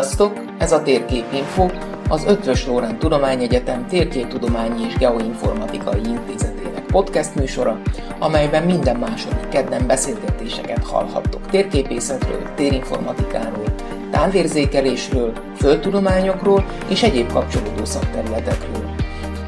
Sziasztok! 0.00 0.40
Ez 0.58 0.72
a 0.72 0.82
Térképinfo, 0.82 1.66
az 2.08 2.24
Ötvös 2.26 2.66
Lórán 2.66 2.98
Tudományegyetem 2.98 3.86
Térképtudományi 3.86 4.84
és 4.84 4.94
Geoinformatikai 4.94 6.00
Intézetének 6.04 6.84
podcast 6.86 7.34
műsora, 7.34 7.80
amelyben 8.18 8.62
minden 8.62 8.96
második 8.96 9.48
kedden 9.48 9.86
beszélgetéseket 9.86 10.84
hallhattok 10.84 11.46
térképészetről, 11.50 12.54
térinformatikáról, 12.54 13.74
távérzékelésről, 14.10 15.32
földtudományokról 15.56 16.64
és 16.88 17.02
egyéb 17.02 17.32
kapcsolódó 17.32 17.84
szakterületekről. 17.84 18.94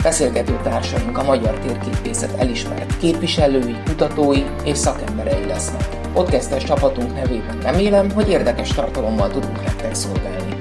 Beszélgető 0.03 0.61
társaink 0.63 1.19
a 1.19 1.23
magyar 1.25 1.59
térképészet 1.59 2.41
elismert 2.41 2.99
képviselői, 2.99 3.77
kutatói 3.85 4.43
és 4.65 4.79
szakemberei 4.79 5.47
lesznek. 5.47 6.02
Podcastes 6.13 6.65
csapatunk 6.65 7.15
nevében 7.15 7.59
remélem, 7.63 8.11
hogy 8.11 8.29
érdekes 8.29 8.69
tartalommal 8.69 9.31
tudunk 9.31 9.65
nektek 9.65 9.95
szolgálni. 9.95 10.61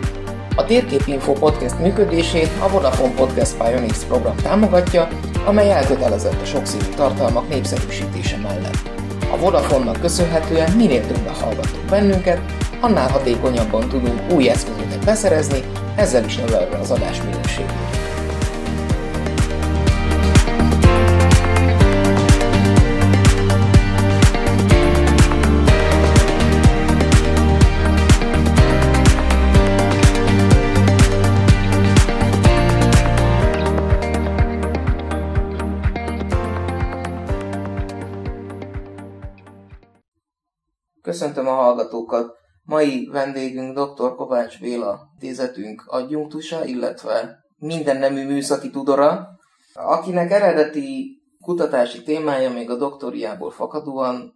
A 0.56 0.66
Térképinfo 0.66 1.34
podcast 1.34 1.80
működését 1.80 2.50
a 2.60 2.70
Vodafone 2.70 3.14
Podcast 3.14 3.58
Pioneers 3.58 4.04
program 4.04 4.36
támogatja, 4.36 5.08
amely 5.46 5.72
elkötelezett 5.72 6.42
a 6.42 6.46
sokszínű 6.46 6.84
tartalmak 6.96 7.50
népszerűsítése 7.50 8.38
mellett. 8.38 8.90
A 9.32 9.38
Vodafone-nak 9.38 10.00
köszönhetően 10.00 10.72
minél 10.72 11.08
többen 11.08 11.34
hallgattuk 11.34 11.86
bennünket, 11.90 12.40
annál 12.80 13.10
hatékonyabban 13.10 13.90
tudunk 13.90 14.34
új 14.34 14.50
eszközöket 14.50 15.06
beszerezni, 15.06 15.64
ezzel 15.96 16.26
is 16.26 16.36
növelve 16.36 16.78
az 16.78 16.92
adás 16.92 17.22
minőségét. 17.22 18.01
Köszöntöm 41.22 41.48
a 41.48 41.56
hallgatókat! 41.56 42.34
Mai 42.64 43.10
vendégünk 43.12 43.80
dr. 43.80 44.16
Kovács 44.16 44.60
Béla, 44.60 45.00
intézetünk 45.14 45.84
adjunktusa, 45.88 46.66
illetve 46.66 47.38
minden 47.58 47.98
nemű 47.98 48.26
műszaki 48.26 48.70
tudora, 48.70 49.28
akinek 49.74 50.32
eredeti 50.32 51.22
kutatási 51.40 52.04
témája 52.04 52.52
még 52.52 52.70
a 52.70 52.78
doktoriából 52.78 53.52
fakadóan 53.52 54.34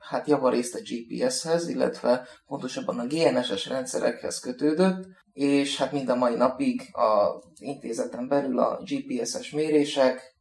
hát 0.00 0.26
javarészt 0.28 0.74
a 0.74 0.78
GPS-hez, 0.78 1.68
illetve 1.68 2.26
pontosabban 2.46 2.98
a 2.98 3.06
GNSS 3.06 3.68
rendszerekhez 3.68 4.38
kötődött, 4.38 5.06
és 5.32 5.76
hát 5.76 5.92
mind 5.92 6.08
a 6.08 6.16
mai 6.16 6.34
napig 6.34 6.82
az 6.92 7.60
intézeten 7.60 8.28
belül 8.28 8.58
a 8.58 8.80
GPS-es 8.84 9.50
mérések, 9.50 10.36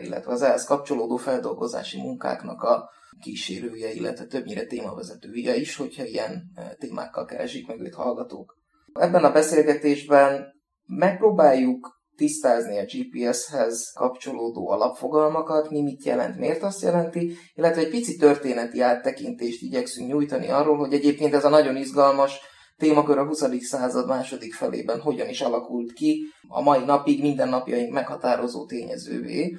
illetve 0.00 0.32
az 0.32 0.42
ehhez 0.42 0.64
kapcsolódó 0.64 1.16
feldolgozási 1.16 2.00
munkáknak 2.00 2.62
a 2.62 2.98
kísérője, 3.20 3.92
illetve 3.92 4.24
többnyire 4.24 4.64
témavezetője 4.66 5.56
is, 5.56 5.76
hogyha 5.76 6.04
ilyen 6.04 6.42
eh, 6.54 6.70
témákkal 6.78 7.24
keresik 7.24 7.66
meg 7.66 7.80
őt 7.80 7.94
hallgatók. 7.94 8.58
Ebben 8.92 9.24
a 9.24 9.32
beszélgetésben 9.32 10.46
megpróbáljuk 10.86 12.00
tisztázni 12.16 12.78
a 12.78 12.84
GPS-hez 12.84 13.92
kapcsolódó 13.94 14.70
alapfogalmakat, 14.70 15.70
mi 15.70 15.82
mit 15.82 16.04
jelent, 16.04 16.38
miért 16.38 16.62
azt 16.62 16.82
jelenti, 16.82 17.36
illetve 17.54 17.80
egy 17.80 17.90
pici 17.90 18.16
történeti 18.16 18.80
áttekintést 18.80 19.62
igyekszünk 19.62 20.08
nyújtani 20.08 20.48
arról, 20.48 20.76
hogy 20.76 20.92
egyébként 20.92 21.34
ez 21.34 21.44
a 21.44 21.48
nagyon 21.48 21.76
izgalmas 21.76 22.40
témakör 22.76 23.18
a 23.18 23.26
20. 23.26 23.44
század 23.60 24.06
második 24.06 24.54
felében 24.54 25.00
hogyan 25.00 25.28
is 25.28 25.40
alakult 25.40 25.92
ki, 25.92 26.22
a 26.48 26.60
mai 26.62 26.84
napig 26.84 27.20
minden 27.20 27.48
napjaink 27.48 27.92
meghatározó 27.92 28.66
tényezővé 28.66 29.56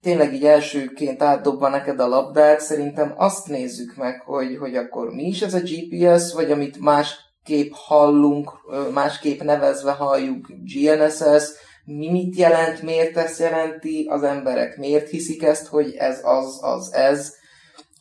tényleg 0.00 0.34
így 0.34 0.44
elsőként 0.44 1.22
átdobva 1.22 1.68
neked 1.68 2.00
a 2.00 2.08
labdát, 2.08 2.60
szerintem 2.60 3.14
azt 3.16 3.46
nézzük 3.46 3.96
meg, 3.96 4.20
hogy, 4.20 4.56
hogy 4.56 4.76
akkor 4.76 5.10
mi 5.10 5.22
is 5.22 5.42
ez 5.42 5.54
a 5.54 5.60
GPS, 5.60 6.32
vagy 6.32 6.50
amit 6.50 6.80
másképp 6.80 7.72
hallunk, 7.72 8.50
másképp 8.92 9.40
nevezve 9.40 9.90
halljuk 9.90 10.46
GNSS, 10.48 11.66
mi 11.84 12.10
mit 12.10 12.36
jelent, 12.36 12.82
miért 12.82 13.16
ezt 13.16 13.38
jelenti, 13.38 14.06
az 14.10 14.22
emberek 14.22 14.76
miért 14.76 15.08
hiszik 15.08 15.42
ezt, 15.42 15.66
hogy 15.66 15.94
ez 15.94 16.20
az, 16.22 16.58
az 16.60 16.92
ez. 16.92 17.34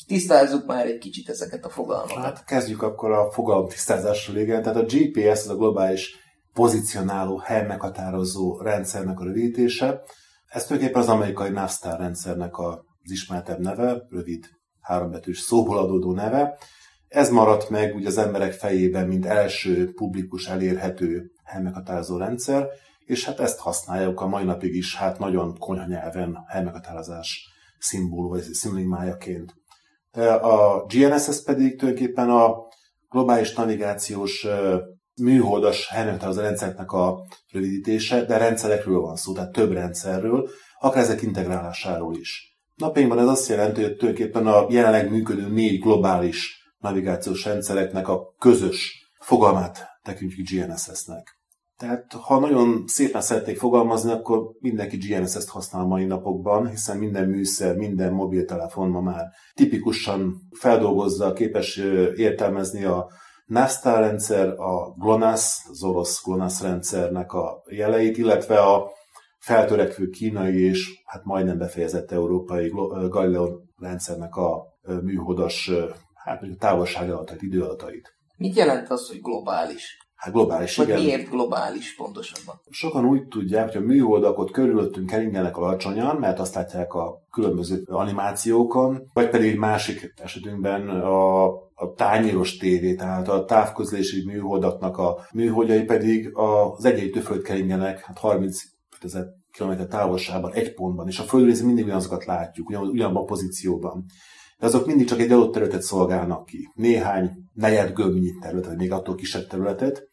Tisztázzuk 0.07 0.65
már 0.65 0.85
egy 0.85 0.97
kicsit 0.97 1.29
ezeket 1.29 1.65
a 1.65 1.69
fogalmakat. 1.69 2.23
Hát 2.23 2.45
kezdjük 2.45 2.81
akkor 2.81 3.11
a 3.11 3.31
fogalom 3.31 3.67
tisztázással, 3.67 4.35
igen. 4.35 4.61
Tehát 4.61 4.77
a 4.77 4.85
GPS, 4.85 5.39
az 5.39 5.49
a 5.49 5.55
globális 5.55 6.15
pozicionáló, 6.53 7.41
meghatározó 7.47 8.61
rendszernek 8.61 9.19
a 9.19 9.23
rövidítése. 9.23 10.01
Ez 10.47 10.65
tulajdonképpen 10.65 11.01
az 11.01 11.09
amerikai 11.09 11.49
NAVSTAR 11.49 11.99
rendszernek 11.99 12.59
az 12.59 13.11
ismertebb 13.11 13.59
neve, 13.59 14.05
rövid 14.09 14.45
hárombetűs 14.81 15.39
szóból 15.39 15.77
adódó 15.77 16.13
neve. 16.13 16.57
Ez 17.07 17.29
maradt 17.29 17.69
meg 17.69 17.95
ugye 17.95 18.07
az 18.07 18.17
emberek 18.17 18.53
fejében, 18.53 19.07
mint 19.07 19.25
első 19.25 19.93
publikus 19.93 20.47
elérhető 20.47 21.31
helymeghatározó 21.43 22.17
rendszer, 22.17 22.67
és 23.05 23.25
hát 23.25 23.39
ezt 23.39 23.59
használjuk 23.59 24.21
a 24.21 24.27
mai 24.27 24.43
napig 24.43 24.75
is, 24.75 24.95
hát 24.95 25.19
nagyon 25.19 25.57
konyha 25.57 25.85
nyelven 25.85 26.37
helymeghatározás 26.47 27.49
szimbólum, 27.79 28.29
vagy 28.29 28.41
szimbolimájaként. 28.41 29.53
A 30.41 30.85
GNSS 30.85 31.43
pedig 31.43 31.77
tulajdonképpen 31.77 32.29
a 32.29 32.55
globális 33.09 33.53
navigációs 33.53 34.47
műholdas 35.21 35.87
helymeghatározó 35.87 36.41
rendszernek 36.41 36.91
a 36.91 37.25
rövidítése, 37.51 38.25
de 38.25 38.37
rendszerekről 38.37 38.99
van 38.99 39.15
szó, 39.15 39.33
tehát 39.33 39.51
több 39.51 39.71
rendszerről, 39.71 40.49
akár 40.79 41.03
ezek 41.03 41.21
integrálásáról 41.21 42.15
is. 42.15 42.57
Napjainkban 42.75 43.19
ez 43.19 43.27
azt 43.27 43.49
jelenti, 43.49 43.81
hogy 43.81 43.95
tulajdonképpen 43.95 44.47
a 44.47 44.65
jelenleg 44.69 45.09
működő 45.09 45.47
négy 45.47 45.79
globális 45.79 46.57
navigációs 46.77 47.45
rendszereknek 47.45 48.07
a 48.07 48.33
közös 48.39 49.09
fogalmát 49.19 49.87
tekintjük 50.03 50.47
GNSS-nek. 50.49 51.35
Tehát 51.77 52.13
ha 52.13 52.39
nagyon 52.39 52.83
szépen 52.87 53.21
szeretnék 53.21 53.57
fogalmazni, 53.57 54.11
akkor 54.11 54.51
mindenki 54.59 54.97
GNSS-t 54.97 55.49
használ 55.49 55.85
mai 55.85 56.05
napokban, 56.05 56.69
hiszen 56.69 56.97
minden 56.97 57.29
műszer, 57.29 57.75
minden 57.75 58.13
mobiltelefon 58.13 58.89
ma 58.89 59.01
már 59.01 59.25
tipikusan 59.53 60.35
feldolgozza, 60.59 61.33
képes 61.33 61.77
értelmezni 62.15 62.83
a 62.83 63.07
NASTAR 63.47 63.99
rendszer, 63.99 64.47
a 64.59 64.93
GLONASS, 64.97 65.65
az 65.69 65.83
orosz 65.83 66.23
GLONASS 66.23 66.61
rendszernek 66.61 67.33
a 67.33 67.63
jeleit, 67.69 68.17
illetve 68.17 68.59
a 68.59 68.91
feltörekvő 69.39 70.09
kínai 70.09 70.63
és 70.63 71.01
hát 71.05 71.23
majdnem 71.23 71.57
befejezett 71.57 72.11
európai 72.11 72.73
Galileo 73.09 73.47
rendszernek 73.77 74.35
a 74.35 74.63
műholdas 75.01 75.71
hát 76.13 76.41
a 76.41 76.45
távolság 76.59 77.11
adatait, 77.11 77.41
időadatait. 77.41 78.15
Mit 78.37 78.55
jelent 78.55 78.89
az, 78.89 79.07
hogy 79.07 79.21
globális? 79.21 79.97
Hát 80.15 80.33
globális, 80.33 80.75
Vagy 80.75 80.87
igen. 80.87 81.01
miért 81.01 81.29
globális 81.29 81.95
pontosabban? 81.95 82.61
Sokan 82.69 83.05
úgy 83.05 83.27
tudják, 83.27 83.71
hogy 83.71 83.81
a 83.81 83.85
műholdak 83.85 84.37
ott 84.37 84.51
körülöttünk 84.51 85.09
keringenek 85.09 85.57
alacsonyan, 85.57 86.15
mert 86.15 86.39
azt 86.39 86.55
látják 86.55 86.93
a 86.93 87.21
különböző 87.31 87.83
animációkon, 87.85 89.09
vagy 89.13 89.29
pedig 89.29 89.57
másik 89.57 90.13
esetünkben 90.23 90.89
a, 90.89 91.45
a 91.79 91.93
tányéros 91.93 92.57
tévé, 92.57 92.95
tehát 92.95 93.27
a 93.27 93.45
távközlési 93.45 94.23
műholdaknak 94.25 94.97
a 94.97 95.25
műholdjai 95.33 95.83
pedig 95.83 96.31
az 96.33 96.85
egyenlítő 96.85 97.19
föld 97.19 97.41
keringenek, 97.41 97.99
hát 97.99 98.17
30 98.17 98.61
ezer 99.01 99.25
km 99.57 99.87
távolságban, 99.89 100.53
egy 100.53 100.73
pontban, 100.73 101.07
és 101.07 101.19
a 101.19 101.23
földrész 101.23 101.61
mindig 101.61 101.83
ugyanazokat 101.83 102.25
látjuk, 102.25 102.69
ugyan, 102.69 102.87
ugyanabban 102.87 103.21
a 103.21 103.25
pozícióban. 103.25 104.05
De 104.59 104.65
azok 104.65 104.85
mindig 104.85 105.07
csak 105.07 105.19
egy 105.19 105.31
adott 105.31 105.53
területet 105.53 105.81
szolgálnak 105.81 106.45
ki. 106.45 106.71
Néhány 106.73 107.31
negyed 107.53 107.93
gömbnyi 107.93 108.31
területet, 108.41 108.77
még 108.77 108.91
attól 108.91 109.15
kisebb 109.15 109.47
területet, 109.47 110.03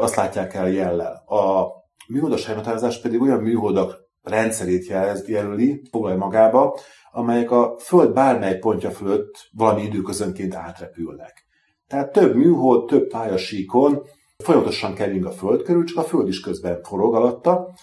azt 0.00 0.14
látják 0.14 0.54
el 0.54 0.68
jellel. 0.68 1.22
A 1.26 1.66
műholdas 2.08 2.46
helyhatározás 2.46 3.00
pedig 3.00 3.20
olyan 3.20 3.40
műholdak 3.40 4.03
rendszerét 4.24 4.86
jelöli, 5.26 5.82
foglalja 5.90 6.18
magába, 6.18 6.78
amelyek 7.12 7.50
a 7.50 7.76
Föld 7.78 8.12
bármely 8.12 8.58
pontja 8.58 8.90
fölött 8.90 9.48
valami 9.52 9.82
időközönként 9.82 10.54
átrepülnek. 10.54 11.46
Tehát 11.86 12.12
több 12.12 12.34
műhold, 12.34 12.86
több 12.86 13.08
pályasíkon 13.08 14.02
folyamatosan 14.38 14.94
kering 14.94 15.24
a 15.24 15.30
Föld 15.30 15.62
körül, 15.62 15.84
csak 15.84 15.96
a 15.96 16.02
Föld 16.02 16.28
is 16.28 16.40
közben 16.40 16.82
forog 16.82 17.14
alatta, 17.14 17.74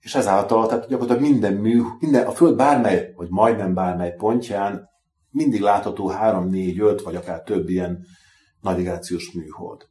és 0.00 0.14
ezáltal 0.14 0.66
tehát 0.66 0.88
gyakorlatilag 0.88 1.30
minden 1.30 1.52
mű, 1.52 1.82
minden, 2.00 2.26
a 2.26 2.30
Föld 2.30 2.56
bármely, 2.56 3.12
vagy 3.16 3.28
majdnem 3.30 3.74
bármely 3.74 4.14
pontján 4.14 4.88
mindig 5.30 5.60
látható 5.60 6.08
3, 6.08 6.48
4, 6.48 6.80
5, 6.80 7.02
vagy 7.02 7.16
akár 7.16 7.42
több 7.42 7.68
ilyen 7.68 8.04
navigációs 8.60 9.32
műhold. 9.32 9.88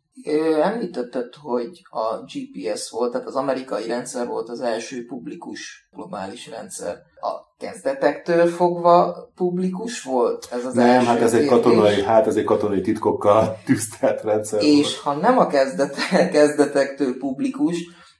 Említetted, 0.62 1.34
hogy 1.42 1.82
a 1.90 2.16
GPS 2.16 2.90
volt, 2.90 3.12
tehát 3.12 3.28
az 3.28 3.36
amerikai 3.36 3.88
rendszer 3.88 4.28
volt 4.28 4.50
az 4.50 4.62
első 4.62 5.06
publikus 5.06 5.90
globális 5.92 6.50
rendszer. 6.50 6.96
A 7.22 7.56
kezdetektől 7.58 8.48
fogva 8.48 9.30
publikus 9.36 10.02
volt 10.02 10.48
ez 10.52 10.66
az 10.66 10.74
nem, 10.74 10.88
első 10.88 11.06
hát 11.06 11.22
ez 11.22 11.34
egy 11.34 11.48
katonai, 11.48 12.02
hát 12.02 12.28
ez 12.28 12.36
egy 12.36 12.44
katonai 12.44 12.82
titkokkal 12.82 13.58
tűztelt 13.66 14.22
rendszer 14.22 14.64
És 14.64 15.02
volt. 15.02 15.18
ha 15.18 15.22
nem 15.22 15.38
a 15.38 15.48
kezdete, 15.48 16.30
kezdetektől 16.30 17.18
publikus, 17.18 17.78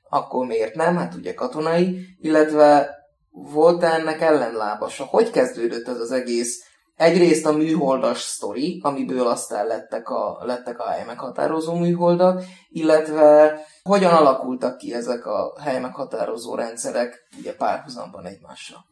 akkor 0.10 0.46
miért 0.46 0.76
nem? 0.76 0.96
Hát 0.96 1.14
ugye 1.14 1.34
katonai, 1.34 2.00
illetve 2.20 2.90
volt 3.32 3.84
-e 3.84 3.88
ennek 3.88 4.22
ellenlábasa? 4.22 5.04
Hogy 5.04 5.30
kezdődött 5.30 5.88
ez 5.88 6.00
az 6.00 6.12
egész 6.12 6.64
egyrészt 6.96 7.46
a 7.46 7.52
műholdas 7.52 8.22
sztori, 8.22 8.80
amiből 8.84 9.28
aztán 9.28 9.68
lettek 9.68 10.10
a, 10.10 10.38
lettek 10.42 10.80
a 10.80 10.90
helymeghatározó 10.90 11.74
műholdak, 11.74 12.44
illetve 12.70 13.60
hogyan 13.84 14.14
alakultak 14.14 14.78
ki 14.78 14.94
ezek 14.94 15.26
a 15.26 15.54
helymeghatározó 15.62 16.56
rendszerek 16.56 17.28
ugye 17.40 17.56
párhuzamban 17.56 18.26
egymással. 18.26 18.86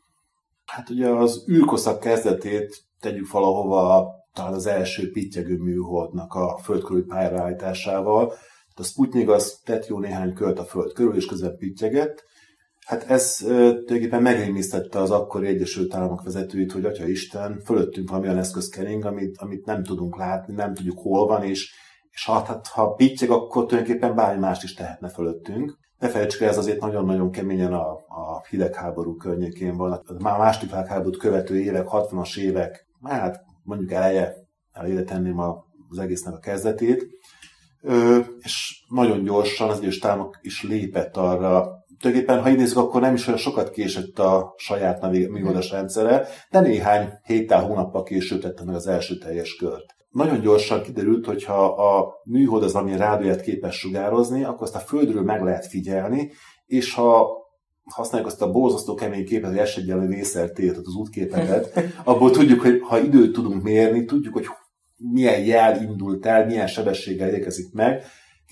Hát 0.66 0.90
ugye 0.90 1.08
az 1.08 1.44
űrkoszak 1.50 2.00
kezdetét 2.00 2.84
tegyük 3.00 3.32
valahova 3.32 4.12
talán 4.34 4.54
az 4.54 4.66
első 4.66 5.12
pittyegő 5.12 5.58
műholdnak 5.58 6.34
a 6.34 6.58
földkörüli 6.64 7.04
pályára 7.04 7.42
állításával. 7.42 8.34
A 8.76 8.84
Sputnik 8.84 9.30
az 9.30 9.60
tett 9.64 9.88
jó 9.88 10.00
néhány 10.00 10.34
kört 10.34 10.60
a 10.60 10.64
föld 10.64 10.94
körül, 10.94 11.16
és 11.16 11.26
közben 11.26 11.58
pittyegett, 11.58 12.24
Hát 12.86 13.04
ez 13.10 13.36
tulajdonképpen 13.36 14.22
megrémisztette 14.22 15.00
az 15.00 15.12
akkori 15.12 15.48
Egyesült 15.48 15.94
Államok 15.94 16.24
vezetőit, 16.24 16.72
hogy 16.72 16.86
Atya 16.86 17.08
Isten, 17.08 17.62
fölöttünk 17.66 18.10
van 18.10 18.22
olyan 18.22 18.38
eszköz 18.38 18.70
kering, 18.70 19.06
amit, 19.06 19.38
amit 19.38 19.66
nem 19.66 19.84
tudunk 19.84 20.18
látni, 20.18 20.54
nem 20.54 20.74
tudjuk 20.74 21.00
hol 21.00 21.28
van, 21.28 21.44
és, 21.44 21.74
és 22.10 22.26
ha, 22.26 22.44
hát, 22.44 22.68
ha 22.68 22.94
pittyeg, 22.94 23.30
akkor 23.30 23.66
tulajdonképpen 23.66 24.16
bármi 24.16 24.40
mást 24.40 24.64
is 24.64 24.74
tehetne 24.74 25.10
fölöttünk. 25.10 25.78
Ne 25.98 26.10
felejtsük 26.10 26.42
el, 26.42 26.50
ez 26.50 26.58
azért 26.58 26.80
nagyon-nagyon 26.80 27.32
keményen 27.32 27.74
a, 27.74 27.92
a 27.92 28.46
hidegháború 28.50 29.16
környékén 29.16 29.78
van. 29.78 30.04
Már 30.20 30.36
a 30.36 30.38
második 30.38 30.70
világháborút 30.70 31.18
követő 31.18 31.60
évek, 31.60 31.88
60-as 31.90 32.38
évek, 32.38 32.86
hát 33.04 33.44
mondjuk 33.64 33.92
eleje, 33.92 34.34
elére 34.72 35.04
tenném 35.04 35.40
az 35.90 36.00
egésznek 36.00 36.34
a 36.34 36.40
kezdetét. 36.40 37.06
Ö, 37.82 38.20
és 38.40 38.84
nagyon 38.90 39.24
gyorsan 39.24 39.70
az 39.70 39.80
Egyesült 39.80 40.06
Államok 40.06 40.38
is 40.42 40.64
lépett 40.64 41.18
arra, 41.18 41.83
tulajdonképpen, 42.04 42.42
ha 42.42 42.50
így 42.50 42.58
nézzük, 42.58 42.78
akkor 42.78 43.02
nem 43.02 43.14
is 43.14 43.28
olyan 43.28 43.40
sokat 43.40 43.70
késett 43.70 44.20
a 44.20 44.54
saját 44.58 45.12
műholdas 45.12 45.72
rendszere, 45.72 46.28
de 46.50 46.60
néhány 46.60 47.10
héttel, 47.24 47.62
hónappal 47.62 48.04
később 48.04 48.42
tette 48.42 48.64
meg 48.64 48.76
az 48.76 48.88
első 48.88 49.18
teljes 49.18 49.56
kört. 49.56 49.86
Nagyon 50.10 50.40
gyorsan 50.40 50.82
kiderült, 50.82 51.26
hogy 51.26 51.44
ha 51.44 51.66
a 51.66 52.14
műhold 52.24 52.64
az 52.64 52.74
valami 52.74 52.98
rádióját 52.98 53.42
képes 53.42 53.76
sugározni, 53.76 54.44
akkor 54.44 54.62
azt 54.62 54.76
a 54.76 54.80
Földről 54.80 55.24
meg 55.24 55.42
lehet 55.44 55.66
figyelni, 55.66 56.32
és 56.66 56.94
ha 56.94 57.28
használjuk 57.84 58.30
azt 58.30 58.42
a 58.42 58.52
borzasztó 58.52 58.94
kemény 58.94 59.26
képet, 59.26 59.58
hogy 59.58 59.68
S 59.68 59.78
egyenlő 59.78 60.08
vészeltét, 60.08 60.70
tehát 60.70 60.86
az 60.86 60.96
útképeket, 60.96 61.80
abból 62.04 62.32
tudjuk, 62.32 62.62
hogy 62.62 62.82
ha 62.82 63.00
időt 63.00 63.34
tudunk 63.34 63.64
mérni, 63.64 64.06
tudjuk, 64.06 64.34
hogy 64.34 64.46
milyen 64.98 65.44
jel 65.44 65.82
indult 65.82 66.26
el, 66.26 66.46
milyen 66.46 66.68
sebességgel 66.68 67.30
érkezik 67.30 67.74
meg, 67.74 68.04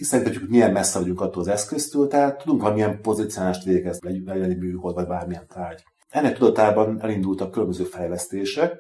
kiszámíthatjuk, 0.02 0.44
hogy 0.44 0.54
milyen 0.54 0.72
messze 0.72 1.00
vagyunk 1.00 1.22
attól 1.22 1.42
az 1.42 1.48
eszköztől, 1.48 2.08
tehát 2.08 2.38
tudunk 2.38 2.62
valamilyen 2.62 3.02
pozícionást 3.02 3.64
végezni, 3.64 4.24
legyen 4.26 4.50
egy 4.50 4.58
műhold, 4.58 4.96
vagy 4.96 5.08
bármilyen 5.08 5.48
tárgy. 5.48 5.84
Ennek 6.10 6.38
tudatában 6.38 7.02
elindultak 7.02 7.52
különböző 7.52 7.84
fejlesztések, 7.84 8.74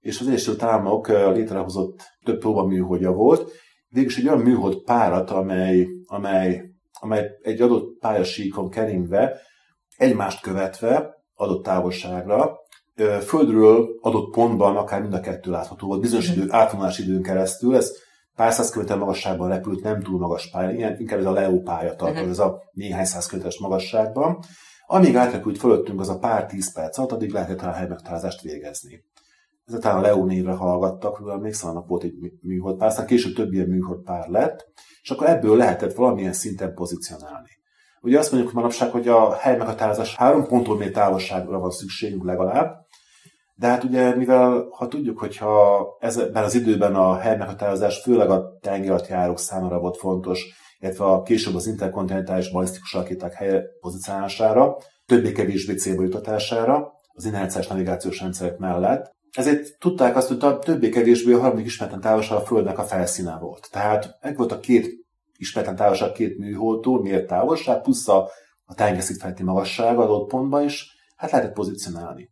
és 0.00 0.20
az 0.20 0.26
Egyesült 0.26 0.62
Államok 0.62 1.08
létrehozott 1.08 2.00
több 2.24 2.38
próbaműholdja 2.38 3.12
volt, 3.12 3.50
végülis 3.88 4.18
egy 4.18 4.28
olyan 4.28 4.40
műhold 4.40 4.82
párat, 4.82 5.30
amely, 5.30 5.86
amely, 6.06 6.70
amely 7.00 7.26
egy 7.42 7.60
adott 7.60 7.98
pályasíkon 7.98 8.70
keringve, 8.70 9.36
egymást 9.96 10.42
követve, 10.42 11.14
adott 11.34 11.64
távolságra, 11.64 12.58
földről 13.26 13.98
adott 14.00 14.32
pontban 14.32 14.76
akár 14.76 15.00
mind 15.00 15.14
a 15.14 15.20
kettő 15.20 15.50
látható 15.50 15.86
volt, 15.86 16.00
bizonyos 16.00 16.30
idő, 16.30 16.46
átvonulási 16.48 17.02
időn 17.02 17.22
keresztül, 17.22 17.76
ez 17.76 17.92
pár 18.36 18.52
száz 18.52 18.70
kilométer 18.70 18.98
magasságban 18.98 19.48
repült, 19.48 19.82
nem 19.82 20.02
túl 20.02 20.18
magas 20.18 20.50
pálya, 20.50 20.96
inkább 20.98 21.18
ez 21.18 21.24
a 21.24 21.32
Leo 21.32 21.60
pálya 21.60 21.94
tartott, 21.94 22.16
uh-huh. 22.16 22.30
ez 22.30 22.38
a 22.38 22.62
néhány 22.72 23.04
száz 23.04 23.26
kilométeres 23.26 23.60
magasságban. 23.60 24.38
Amíg 24.86 25.16
átrepült 25.16 25.58
fölöttünk 25.58 26.00
az 26.00 26.08
a 26.08 26.18
pár 26.18 26.46
tíz 26.46 26.72
perc 26.72 26.98
alatt, 26.98 27.12
addig 27.12 27.32
lehetett 27.32 27.60
a 27.60 27.70
helymegtalázást 27.70 28.40
végezni. 28.40 29.04
Ezután 29.64 29.96
a 29.96 30.00
Leo 30.00 30.24
névre 30.24 30.52
hallgattak, 30.52 31.16
hogy 31.16 31.32
emlékszem, 31.32 31.70
annak 31.70 31.88
volt 31.88 32.02
egy 32.02 32.14
műholdpár, 32.40 32.88
aztán 32.88 33.06
később 33.06 33.34
több 33.34 33.52
ilyen 33.52 33.68
műholdpár 33.68 34.28
lett, 34.28 34.72
és 35.02 35.10
akkor 35.10 35.28
ebből 35.28 35.56
lehetett 35.56 35.94
valamilyen 35.94 36.32
szinten 36.32 36.74
pozícionálni. 36.74 37.48
Ugye 38.00 38.18
azt 38.18 38.32
mondjuk 38.32 38.52
manapság, 38.52 38.90
hogy 38.90 39.08
a 39.08 39.34
helymeghatározás 39.34 40.16
három 40.16 40.46
ponttól 40.46 40.90
távolságra 40.90 41.58
van 41.58 41.70
szükségünk 41.70 42.24
legalább, 42.24 42.74
de 43.60 43.66
hát 43.66 43.84
ugye, 43.84 44.14
mivel 44.14 44.66
ha 44.70 44.88
tudjuk, 44.88 45.18
hogyha 45.18 45.86
ezben 45.98 46.44
az 46.44 46.54
időben 46.54 46.94
a 46.94 47.16
helymeghatározás 47.16 48.02
főleg 48.02 48.30
a 48.30 48.58
tengeralattjárók 48.60 49.38
számára 49.38 49.78
volt 49.78 49.96
fontos, 49.96 50.46
illetve 50.78 51.04
a 51.04 51.22
később 51.22 51.54
az 51.54 51.66
interkontinentális 51.66 52.50
balisztikus 52.50 52.92
rakéták 52.92 53.32
helye 53.32 53.62
pozícionálására, 53.80 54.76
többé-kevésbé 55.06 55.74
célba 55.74 56.02
jutatására, 56.02 56.92
az 57.08 57.24
inerciás 57.24 57.66
navigációs 57.66 58.20
rendszerek 58.20 58.58
mellett, 58.58 59.14
ezért 59.36 59.78
tudták 59.78 60.16
azt, 60.16 60.28
hogy 60.28 60.58
többé-kevésbé 60.58 61.32
a 61.32 61.40
harmadik 61.40 61.66
ismeretlen 61.66 62.00
távolság 62.00 62.38
a 62.38 62.44
Földnek 62.44 62.78
a 62.78 62.84
felszíne 62.84 63.38
volt. 63.38 63.68
Tehát 63.70 64.18
meg 64.20 64.36
volt 64.36 64.52
a 64.52 64.60
két 64.60 64.88
ismeretlen 65.36 65.76
távolság 65.76 66.12
két 66.12 66.38
műholdtól, 66.38 67.02
miért 67.02 67.26
távolság, 67.26 67.80
plusz 67.80 68.08
a, 68.08 68.28
a 68.64 68.74
tengerszint 68.74 69.42
magassága 69.42 70.02
adott 70.02 70.28
pontban 70.28 70.64
is, 70.64 70.86
hát 71.16 71.30
lehetett 71.30 71.54
pozícionálni 71.54 72.30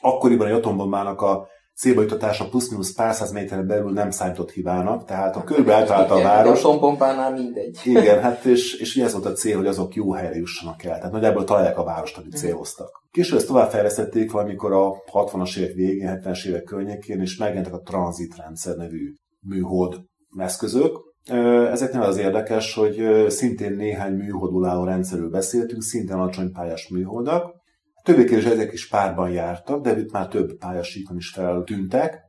akkoriban 0.00 0.46
egy 0.46 0.52
atombombának 0.52 1.20
a 1.20 1.46
célba 1.76 2.00
jutatása 2.00 2.48
plusz-minusz 2.48 2.94
pár 2.94 3.14
száz 3.14 3.32
méteren 3.32 3.66
belül 3.66 3.92
nem 3.92 4.10
számított 4.10 4.50
hibának, 4.50 5.04
tehát 5.04 5.36
a 5.36 5.44
körbe 5.44 5.72
eltalálta 5.72 6.14
a 6.14 6.22
város. 6.22 6.58
Atombombánál 6.58 7.32
mindegy. 7.32 7.78
Igen, 7.84 8.22
hát 8.22 8.44
és, 8.44 8.74
és 8.74 8.96
ez 8.96 9.12
volt 9.12 9.24
a 9.24 9.32
cél, 9.32 9.56
hogy 9.56 9.66
azok 9.66 9.94
jó 9.94 10.12
helyre 10.12 10.36
jussanak 10.36 10.84
el. 10.84 10.96
Tehát 10.96 11.12
nagyjából 11.12 11.44
találják 11.44 11.78
a 11.78 11.84
várost, 11.84 12.18
amit 12.18 12.36
céloztak. 12.36 13.04
Később 13.10 13.38
ezt 13.38 13.46
továbbfejlesztették 13.46 14.32
valamikor 14.32 14.72
a 14.72 14.92
60-as 15.12 15.58
évek 15.58 15.74
végén, 15.74 16.20
70-es 16.22 16.46
évek 16.46 16.62
környékén, 16.62 17.20
és 17.20 17.36
megjelentek 17.36 17.74
a 17.74 17.80
tranzitrendszer 17.80 18.76
nevű 18.76 19.12
műhold 19.40 19.94
eszközök. 20.38 20.98
Ezeknél 21.70 22.02
az 22.02 22.16
érdekes, 22.16 22.74
hogy 22.74 23.26
szintén 23.28 23.72
néhány 23.72 24.12
műholdul 24.12 24.66
álló 24.66 24.84
rendszerről 24.84 25.30
beszéltünk, 25.30 25.82
szintén 25.82 26.16
alacsony 26.16 26.52
pályás 26.52 26.88
műholdak, 26.88 27.55
Többé-kevésbé 28.06 28.50
ezek 28.50 28.72
is 28.72 28.88
párban 28.88 29.30
jártak, 29.30 29.82
de 29.82 29.98
itt 29.98 30.12
már 30.12 30.28
több 30.28 30.58
pályasíkon 30.58 31.16
is 31.16 31.28
feltűntek, 31.28 32.20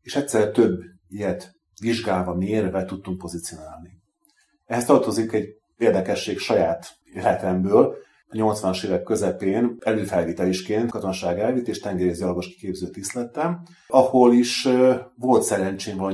és 0.00 0.16
egyszer 0.16 0.50
több 0.50 0.80
ilyet 1.08 1.52
vizsgálva, 1.80 2.34
mérve 2.34 2.84
tudtunk 2.84 3.18
pozícionálni. 3.18 3.90
Ehhez 4.64 4.84
tartozik 4.84 5.32
egy 5.32 5.48
érdekesség 5.76 6.38
saját 6.38 6.86
életemből, 7.14 7.94
a 8.26 8.36
80-as 8.36 8.84
évek 8.84 9.02
közepén 9.02 9.76
előfelvitelésként 9.78 10.90
katonaság 10.90 11.38
elvitt 11.38 11.68
és 11.68 11.78
tengerész 11.78 12.24
kiképző 12.38 12.88
tiszt 12.88 13.12
lettem, 13.12 13.62
ahol 13.86 14.32
is 14.32 14.68
volt 15.16 15.42
szerencsém 15.42 16.02
a 16.02 16.08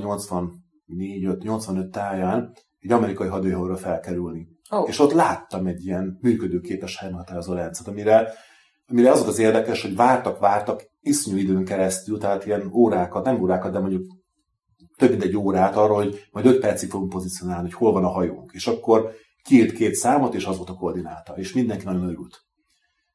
84-85 0.88 1.91
táján 1.91 2.53
egy 2.79 2.93
amerikai 2.93 3.29
hadőhajóra 3.29 3.77
felkerülni. 3.77 4.49
Oh. 4.71 4.88
És 4.88 4.99
ott 4.99 5.12
láttam 5.12 5.67
egy 5.67 5.85
ilyen 5.85 6.19
működőképes 6.21 6.99
helyhatározó 6.99 7.53
rendszert, 7.53 7.88
amire 7.88 8.33
amire 8.90 9.11
az 9.11 9.26
az 9.26 9.38
érdekes, 9.38 9.83
hogy 9.83 9.97
vártak, 9.97 10.38
vártak 10.38 10.83
iszonyú 11.00 11.37
időn 11.37 11.64
keresztül, 11.64 12.18
tehát 12.18 12.47
ilyen 12.47 12.71
órákat, 12.73 13.25
nem 13.25 13.40
órákat, 13.40 13.73
de 13.73 13.78
mondjuk 13.78 14.16
több 14.97 15.11
mint 15.11 15.23
egy 15.23 15.37
órát 15.37 15.76
arra, 15.76 15.95
hogy 15.95 16.28
majd 16.30 16.47
öt 16.47 16.61
percig 16.61 16.90
fogunk 16.90 17.11
pozícionálni, 17.11 17.62
hogy 17.62 17.78
hol 17.78 17.92
van 17.92 18.04
a 18.04 18.09
hajónk. 18.09 18.50
És 18.52 18.66
akkor 18.66 19.11
kiírt 19.42 19.73
két 19.73 19.95
számot, 19.95 20.35
és 20.35 20.45
az 20.45 20.57
volt 20.57 20.68
a 20.68 20.75
koordináta. 20.75 21.33
És 21.37 21.52
mindenki 21.52 21.85
nagyon 21.85 22.09
örült. 22.09 22.40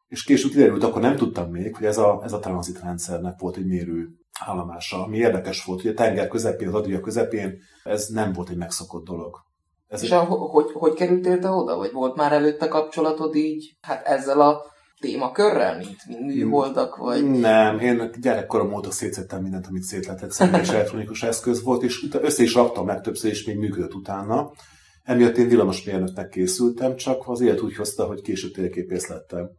És 0.07 0.23
később 0.23 0.51
kiderült, 0.51 0.83
akkor 0.83 1.01
nem 1.01 1.15
tudtam 1.15 1.51
még, 1.51 1.75
hogy 1.75 1.85
ez 1.85 1.97
a, 1.97 2.21
ez 2.23 2.33
a 2.33 2.39
tranzitrendszernek 2.39 3.39
volt 3.39 3.57
egy 3.57 3.65
mérő 3.65 4.07
állomása, 4.39 5.03
ami 5.03 5.17
érdekes 5.17 5.63
volt, 5.63 5.81
hogy 5.81 5.91
a 5.91 5.93
tenger 5.93 6.27
közepén, 6.27 6.67
az 6.67 6.73
Adria 6.73 6.99
közepén 6.99 7.57
ez 7.83 8.07
nem 8.07 8.33
volt 8.33 8.49
egy 8.49 8.57
megszokott 8.57 9.05
dolog. 9.05 9.35
Ez 9.87 10.03
és 10.03 10.11
egy... 10.11 10.17
a, 10.17 10.23
hogy, 10.23 10.71
hogy 10.71 10.93
kerültél 10.93 11.39
te 11.39 11.49
oda? 11.49 11.75
Vagy 11.77 11.91
volt 11.91 12.15
már 12.15 12.31
előtte 12.31 12.67
kapcsolatod 12.67 13.35
így, 13.35 13.77
hát 13.81 14.05
ezzel 14.05 14.41
a 14.41 14.61
témakörrel, 15.03 15.77
mint, 15.77 15.97
mint 16.07 16.35
műholdak, 16.35 16.95
vagy? 16.95 17.29
Nem, 17.29 17.79
én 17.79 18.11
gyerekkorom 18.21 18.73
óta 18.73 18.91
szétszettem 18.91 19.41
mindent, 19.41 19.67
amit 19.67 19.83
szét 19.83 20.05
lehetett 20.05 20.31
szedni, 20.31 20.59
és 20.59 20.69
elektronikus 20.77 21.23
eszköz 21.23 21.63
volt, 21.63 21.83
és 21.83 22.07
össze 22.11 22.43
is 22.43 22.53
raktam 22.53 22.85
meg 22.85 23.01
többször, 23.01 23.31
és 23.31 23.45
még 23.45 23.57
működött 23.57 23.93
utána. 23.93 24.51
Emiatt 25.03 25.37
én 25.37 25.47
villamosmérnöknek 25.47 26.29
készültem, 26.29 26.95
csak 26.95 27.21
az 27.25 27.41
élet 27.41 27.61
úgy 27.61 27.75
hozta, 27.75 28.05
hogy 28.05 28.21
később 28.21 28.51
térképész 28.51 29.07
lettem. 29.07 29.49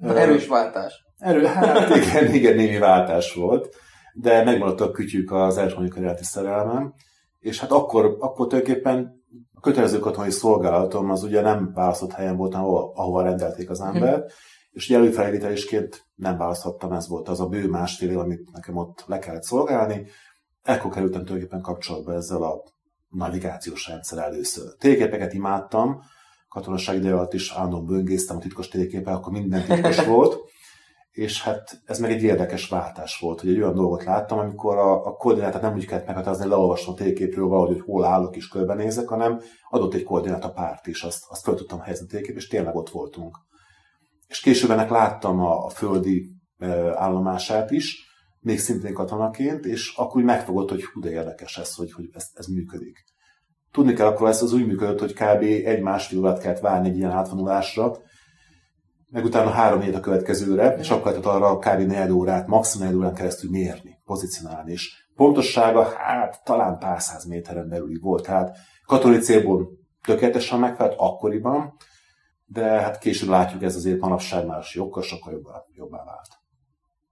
Erős 0.00 0.46
váltás. 0.46 1.04
Erő, 1.18 1.44
hát 1.44 1.96
igen, 1.96 2.34
igen, 2.34 2.56
némi 2.56 2.78
váltás 2.78 3.34
volt, 3.34 3.74
de 4.14 4.44
megmaradt 4.44 4.80
a 4.80 4.90
kütyük 4.90 5.32
az 5.32 5.56
elektronikai 5.56 6.04
szerelmem, 6.20 6.92
és 7.38 7.60
hát 7.60 7.70
akkor, 7.70 8.16
akkor 8.18 8.46
tulajdonképpen 8.46 9.20
A 9.54 9.60
kötelező 9.60 9.98
katonai 9.98 10.30
szolgálatom 10.30 11.10
az 11.10 11.22
ugye 11.22 11.40
nem 11.40 11.70
választott 11.74 12.12
helyen 12.12 12.36
volt, 12.36 12.54
ahova, 12.54 12.92
ahova 12.94 13.22
rendelték 13.22 13.70
az 13.70 13.80
embert, 13.92 14.22
hm. 14.22 14.32
És 14.72 14.88
ugye 14.88 14.98
előfelvételésként 14.98 16.06
nem 16.14 16.36
választhattam, 16.36 16.92
ez 16.92 17.08
volt 17.08 17.28
az 17.28 17.40
a 17.40 17.46
bő 17.46 17.68
másfél 17.68 18.10
év, 18.10 18.18
amit 18.18 18.52
nekem 18.52 18.76
ott 18.76 19.04
le 19.06 19.18
kellett 19.18 19.42
szolgálni. 19.42 20.06
Ekkor 20.62 20.90
kerültem 20.90 21.24
tulajdonképpen 21.24 21.60
kapcsolatba 21.60 22.12
ezzel 22.12 22.42
a 22.42 22.62
navigációs 23.08 23.88
rendszer 23.88 24.18
először. 24.18 24.74
Térképeket 24.78 25.32
imádtam, 25.32 26.00
katonaság 26.48 26.96
ide 26.96 27.12
alatt 27.12 27.34
is 27.34 27.52
állandóan 27.52 27.86
böngésztem 27.86 28.36
a 28.36 28.40
titkos 28.40 28.68
térképen, 28.68 29.14
akkor 29.14 29.32
minden 29.32 29.64
titkos 29.64 30.04
volt, 30.14 30.38
és 31.12 31.42
hát 31.42 31.82
ez 31.84 31.98
meg 31.98 32.10
egy 32.10 32.22
érdekes 32.22 32.68
váltás 32.68 33.18
volt, 33.18 33.40
hogy 33.40 33.50
egy 33.50 33.60
olyan 33.60 33.74
dolgot 33.74 34.04
láttam, 34.04 34.38
amikor 34.38 34.78
a, 34.78 35.06
a 35.06 35.16
koordinátát 35.16 35.62
nem 35.62 35.74
úgy 35.74 35.86
kellett 35.86 36.06
meghatározni, 36.06 36.46
leolvasom 36.46 36.94
a 36.94 36.96
térképről 36.96 37.46
valahogy, 37.46 37.72
hogy 37.72 37.84
hol 37.84 38.04
állok 38.04 38.36
és 38.36 38.48
körbenézek, 38.48 39.08
hanem 39.08 39.40
adott 39.70 39.94
egy 39.94 40.02
koordináta 40.02 40.52
párt 40.52 40.86
is, 40.86 41.02
azt, 41.02 41.24
azt 41.28 41.44
fel 41.44 41.54
tudtam 41.54 41.80
helyezni 41.80 42.06
a 42.06 42.10
térkép, 42.10 42.36
és 42.36 42.48
tényleg 42.48 42.74
ott 42.74 42.90
voltunk. 42.90 43.38
És 44.32 44.40
később 44.40 44.70
ennek 44.70 44.90
láttam 44.90 45.40
a, 45.40 45.64
a 45.64 45.68
földi 45.68 46.30
állomását 46.94 47.70
is, 47.70 48.10
még 48.40 48.58
szintén 48.58 48.94
katonaként, 48.94 49.64
és 49.64 49.92
akkor 49.96 50.16
úgy 50.16 50.26
megfogott, 50.26 50.70
hogy 50.70 50.84
hú, 50.84 51.00
de 51.00 51.10
érdekes 51.10 51.58
ez, 51.58 51.74
hogy, 51.74 51.92
hogy 51.92 52.08
ez, 52.12 52.26
ez 52.34 52.46
működik. 52.46 53.04
Tudni 53.72 53.92
kell, 53.92 54.06
akkor 54.06 54.28
ez 54.28 54.42
az 54.42 54.52
úgy 54.52 54.66
működött, 54.66 54.98
hogy 54.98 55.12
kb. 55.12 55.42
egy-másfél 55.42 56.18
órát 56.18 56.40
kellett 56.40 56.60
várni 56.60 56.88
egy 56.88 56.96
ilyen 56.96 57.10
átvonulásra, 57.10 57.96
meg 59.08 59.24
utána 59.24 59.50
három 59.50 59.80
hét 59.80 59.94
a 59.94 60.00
következőre, 60.00 60.76
és 60.78 60.90
akkor 60.90 61.04
lehetett 61.04 61.32
arra 61.32 61.58
kb. 61.58 61.80
negyed 61.80 62.10
órát, 62.10 62.46
maximum 62.46 62.86
negyed 62.86 63.00
órán 63.00 63.14
keresztül 63.14 63.50
mérni, 63.50 63.98
pozícionálni. 64.04 64.72
És 64.72 65.06
pontossága, 65.14 65.82
hát 65.82 66.44
talán 66.44 66.78
pár 66.78 67.00
száz 67.00 67.24
méteren 67.24 67.68
belüli 67.68 67.98
volt. 67.98 68.24
Tehát 68.24 68.56
katonai 68.86 69.18
célból 69.18 69.68
tökéletesen 70.04 70.58
megfelelt 70.58 70.94
akkoriban, 70.96 71.74
de 72.52 72.64
hát 72.64 72.98
később 72.98 73.28
látjuk, 73.28 73.62
ez 73.62 73.76
azért 73.76 74.00
manapság 74.00 74.46
már 74.46 74.62
sokkal, 74.62 75.02
sokkal 75.02 75.32
jobbá, 75.32 75.64
jobbá 75.74 76.04
vált. 76.04 76.28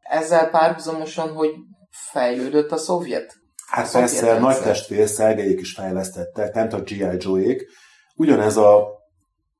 Ezzel 0.00 0.50
párhuzamosan, 0.50 1.32
hogy 1.32 1.50
fejlődött 1.90 2.70
a 2.70 2.76
szovjet? 2.76 3.36
Hát 3.66 3.88
a 3.88 3.98
persze, 3.98 4.26
rendszer. 4.26 4.40
nagy 4.40 4.62
testvér 4.62 5.08
Szergejék 5.08 5.60
is 5.60 5.72
fejlesztettek, 5.72 6.54
nem 6.54 6.68
csak 6.68 6.88
G.I. 6.88 7.16
Joe-ék. 7.18 7.66
Ugyanez 8.14 8.56
a 8.56 8.88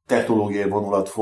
technológiai 0.06 0.68
vonulat 0.68 1.12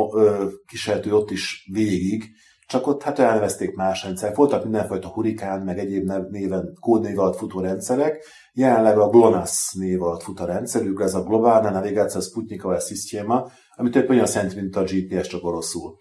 kísértő 0.66 1.14
ott 1.14 1.30
is 1.30 1.68
végig, 1.72 2.24
csak 2.68 2.86
ott 2.86 3.02
hát 3.02 3.18
elnevezték 3.18 3.74
más 3.74 4.04
rendszer. 4.04 4.34
Voltak 4.34 4.62
mindenfajta 4.62 5.08
hurikán, 5.08 5.60
meg 5.60 5.78
egyéb 5.78 6.12
néven, 6.30 6.76
kódnév 6.80 7.18
alatt 7.18 7.36
futó 7.36 7.60
rendszerek. 7.60 8.24
Jelenleg 8.52 8.98
a 8.98 9.08
GLONASS 9.08 9.72
név 9.72 10.02
alatt 10.02 10.22
fut 10.22 10.40
a 10.40 10.44
rendszerük, 10.44 11.00
ez 11.00 11.14
a 11.14 11.22
Global 11.22 11.70
Navigation 11.70 12.22
Sputnikova 12.22 12.78
Systema, 12.78 13.46
ami 13.76 13.90
több 13.90 14.10
olyan 14.10 14.26
szent, 14.26 14.54
mint 14.54 14.76
a 14.76 14.82
GPS, 14.82 15.26
csak 15.26 15.44
oroszul. 15.44 15.96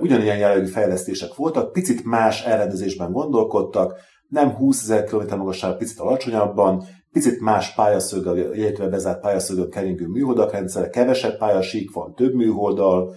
ugyanilyen 0.00 0.38
jellegű 0.38 0.66
fejlesztések 0.66 1.34
voltak, 1.34 1.72
picit 1.72 2.04
más 2.04 2.44
elrendezésben 2.44 3.12
gondolkodtak, 3.12 3.94
nem 4.28 4.50
20 4.50 4.82
ezer 4.82 5.04
km 5.04 5.36
magasság, 5.36 5.76
picit 5.76 5.98
alacsonyabban, 5.98 6.84
picit 7.10 7.40
más 7.40 7.74
pályaszöggel, 7.74 8.54
illetve 8.54 8.88
bezárt 8.88 9.20
pályaszöggel 9.20 9.68
keringő 9.68 10.06
műholdak 10.06 10.52
rendszere, 10.52 10.88
kevesebb 10.88 11.38
pályasík 11.38 11.92
van, 11.92 12.14
több 12.14 12.34
műholdal, 12.34 13.14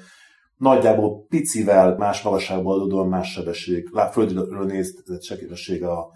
nagyjából 0.57 1.25
picivel 1.27 1.95
más 1.97 2.21
magasságban 2.21 2.73
adódóan 2.73 3.07
más 3.07 3.31
sebesség, 3.31 3.89
földről 4.11 4.65
nézett 4.65 5.23
sebesség 5.23 5.83
a 5.83 6.07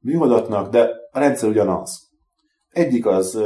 műholdatnak, 0.00 0.70
de 0.70 0.90
a 1.10 1.18
rendszer 1.18 1.48
ugyanaz. 1.48 2.08
Egyik 2.68 3.06
az 3.06 3.38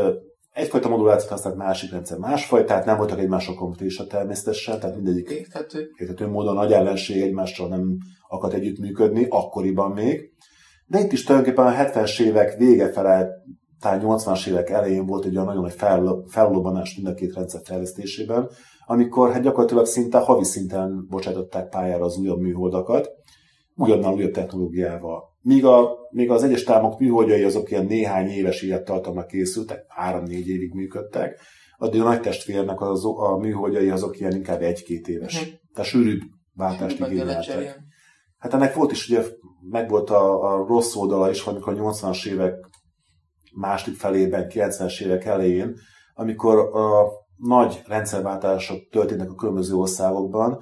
egyfajta 0.52 0.88
modulációt 0.88 1.30
használt, 1.30 1.56
másik 1.56 1.90
rendszer 1.90 2.18
másfajtát, 2.18 2.84
nem 2.84 2.96
voltak 2.96 3.18
egymások 3.18 3.56
kompetések 3.56 4.06
természetesen, 4.06 4.80
tehát 4.80 4.94
mindegyik 4.96 5.30
érthető. 5.30 5.90
érthető 5.98 6.26
módon 6.26 6.54
nagy 6.54 6.72
ellenség 6.72 7.22
egymással 7.22 7.68
nem 7.68 7.96
akart 8.28 8.54
együttműködni, 8.54 9.26
akkoriban 9.28 9.90
még. 9.90 10.32
De 10.86 10.98
itt 10.98 11.12
is 11.12 11.24
tulajdonképpen 11.24 11.66
a 11.66 11.76
70-es 11.76 12.20
évek 12.20 12.56
vége 12.56 12.92
fele, 12.92 13.28
talán 13.81 14.00
80-as 14.04 14.49
évek 14.49 14.71
elején 14.71 15.07
volt 15.07 15.25
egy 15.25 15.35
olyan 15.35 15.47
nagyon 15.47 15.62
nagy 15.62 15.76
fellobbanás 16.26 16.95
mind 16.97 17.09
a 17.09 17.14
két 17.14 17.35
rendszer 17.35 17.61
fejlesztésében, 17.64 18.49
amikor 18.87 19.33
hát 19.33 19.43
gyakorlatilag 19.43 19.87
szinte 19.87 20.19
havi 20.19 20.45
szinten 20.45 21.07
bocsátották 21.09 21.69
pályára 21.69 22.04
az 22.04 22.16
újabb 22.16 22.40
műholdakat, 22.40 23.11
újabbnál 23.75 24.12
újabb 24.12 24.31
technológiával. 24.31 25.23
Míg, 25.40 25.64
a, 25.64 25.90
míg 26.11 26.31
az 26.31 26.43
egyes 26.43 26.62
támok 26.62 26.99
műholdjai 26.99 27.43
azok 27.43 27.71
ilyen 27.71 27.87
néhány 27.87 28.28
éves 28.28 28.62
élettartamra 28.62 29.25
készültek, 29.25 29.85
három-négy 29.88 30.49
évig 30.49 30.75
működtek, 30.75 31.40
addig 31.76 32.00
a 32.00 32.04
nagy 32.04 32.21
testvérnek 32.21 32.81
az, 32.81 33.04
a 33.04 33.37
műholdjai 33.37 33.90
azok 33.90 34.21
ilyen 34.21 34.35
inkább 34.35 34.62
egy-két 34.62 35.09
éves. 35.09 35.40
Uh-huh. 35.40 35.54
Tehát 35.75 35.90
sűrűbb 35.90 36.21
váltást 36.54 37.00
igényeltek. 37.00 37.81
Hát 38.38 38.54
ennek 38.54 38.75
volt 38.75 38.93
is, 38.93 39.09
ugye 39.09 39.23
megvolt 39.71 40.11
a, 40.11 40.52
a 40.52 40.66
rossz 40.66 40.95
oldala 40.95 41.31
is, 41.31 41.45
amikor 41.45 41.81
a 41.81 41.93
80-as 41.93 42.26
évek 42.26 42.54
második 43.54 43.99
felében, 43.99 44.46
90-es 44.49 45.00
évek 45.00 45.25
elején, 45.25 45.76
amikor 46.14 46.58
a 46.58 47.11
nagy 47.37 47.82
rendszerváltások 47.87 48.88
történnek 48.90 49.30
a 49.30 49.34
különböző 49.34 49.75
országokban, 49.75 50.52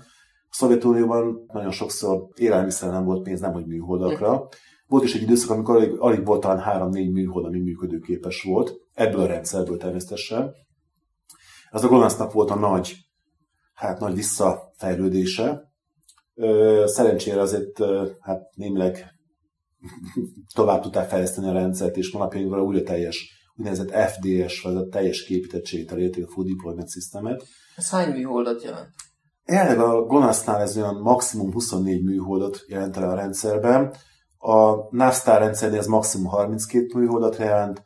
a 0.52 0.54
Szovjetunióban 0.54 1.44
nagyon 1.52 1.70
sokszor 1.70 2.28
élelmiszer 2.34 2.90
nem 2.90 3.04
volt 3.04 3.22
pénz, 3.22 3.40
nem 3.40 3.52
hogy 3.52 3.66
műholdakra. 3.66 4.48
Volt 4.86 5.04
is 5.04 5.14
egy 5.14 5.22
időszak, 5.22 5.50
amikor 5.50 5.76
alig, 5.76 5.98
alig 5.98 6.26
volt 6.26 6.40
talán 6.40 6.58
három-négy 6.58 7.12
műhold, 7.12 7.44
ami 7.44 7.60
működőképes 7.60 8.42
volt, 8.42 8.72
ebből 8.94 9.20
a 9.20 9.26
rendszerből 9.26 9.76
természetesen. 9.76 10.52
Ez 11.70 11.84
a 11.84 11.88
GLONASS-nak 11.88 12.32
volt 12.32 12.50
a 12.50 12.54
nagy, 12.54 12.96
hát 13.74 14.00
nagy 14.00 14.14
visszafejlődése. 14.14 15.72
Szerencsére 16.84 17.40
azért 17.40 17.80
hát 18.20 18.54
némileg 18.54 19.11
tovább 20.54 20.82
tudták 20.82 21.08
fejleszteni 21.08 21.48
a 21.48 21.52
rendszert, 21.52 21.96
és 21.96 22.12
manapjainkban 22.12 22.60
újra 22.60 22.82
teljes 22.82 23.40
úgynevezett 23.56 24.10
FDS, 24.10 24.62
vagy 24.62 24.76
a 24.76 24.88
teljes 24.88 25.24
képítettségét 25.24 25.92
elérték 25.92 26.24
a 26.26 26.30
Full 26.30 26.44
Deployment 26.44 26.90
Systemet. 26.90 27.42
Ez 27.76 27.90
hány 27.90 28.12
műholdat 28.12 28.62
jelent? 28.62 28.88
Jelenleg 29.44 29.78
a 29.78 30.06
GLONASS-nál 30.06 30.60
ez 30.60 30.76
olyan 30.76 30.94
maximum 30.94 31.52
24 31.52 32.04
műholdat 32.04 32.64
jelent 32.66 32.96
el 32.96 33.10
a 33.10 33.14
rendszerben. 33.14 33.94
A 34.38 34.74
NAVSTAR 34.96 35.38
rendszernél 35.38 35.78
ez 35.78 35.86
maximum 35.86 36.26
32 36.26 36.98
műholdat 36.98 37.36
jelent. 37.36 37.82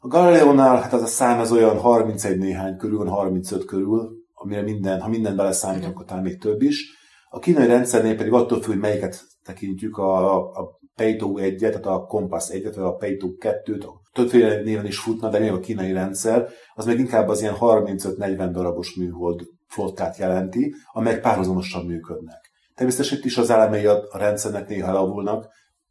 A 0.00 0.08
Galileo-nál 0.08 0.80
hát 0.80 0.92
az 0.92 1.02
a 1.02 1.06
szám 1.06 1.40
az 1.40 1.52
olyan 1.52 1.78
31 1.78 2.38
néhány 2.38 2.76
körül, 2.76 3.06
35 3.06 3.64
körül, 3.64 4.10
amire 4.34 4.62
minden, 4.62 5.00
ha 5.00 5.08
minden 5.08 5.36
beleszámítunk, 5.36 5.92
akkor 5.92 6.04
talán 6.04 6.22
még 6.22 6.40
több 6.40 6.62
is. 6.62 6.96
A 7.30 7.38
kínai 7.38 7.66
rendszernél 7.66 8.16
pedig 8.16 8.32
attól 8.32 8.60
függ, 8.60 8.70
hogy 8.70 8.80
melyiket 8.80 9.22
tekintjük, 9.42 9.96
a, 9.96 10.36
a 10.36 10.78
Peito 10.98 11.32
1-et, 11.36 11.58
tehát 11.58 11.86
a 11.86 12.04
Compass 12.06 12.50
1-et, 12.52 12.72
vagy 12.74 12.84
a 12.84 12.94
Peito 12.94 13.28
2-t, 13.40 13.86
többféle 14.12 14.62
néven 14.62 14.86
is 14.86 14.98
futna, 14.98 15.28
de 15.28 15.38
még 15.38 15.52
a 15.52 15.60
kínai 15.60 15.92
rendszer, 15.92 16.48
az 16.74 16.84
meg 16.84 16.98
inkább 16.98 17.28
az 17.28 17.40
ilyen 17.40 17.54
35-40 17.60 18.48
darabos 18.52 18.94
műhold 18.94 19.40
flottát 19.66 20.16
jelenti, 20.16 20.74
amelyek 20.92 21.20
párhuzamosan 21.20 21.84
működnek. 21.84 22.50
Természetesen 22.74 23.18
itt 23.18 23.24
is 23.24 23.36
az 23.36 23.50
elemei 23.50 23.86
a, 23.86 24.06
a 24.10 24.18
rendszernek 24.18 24.68
néha 24.68 24.88
elavulnak, 24.88 25.48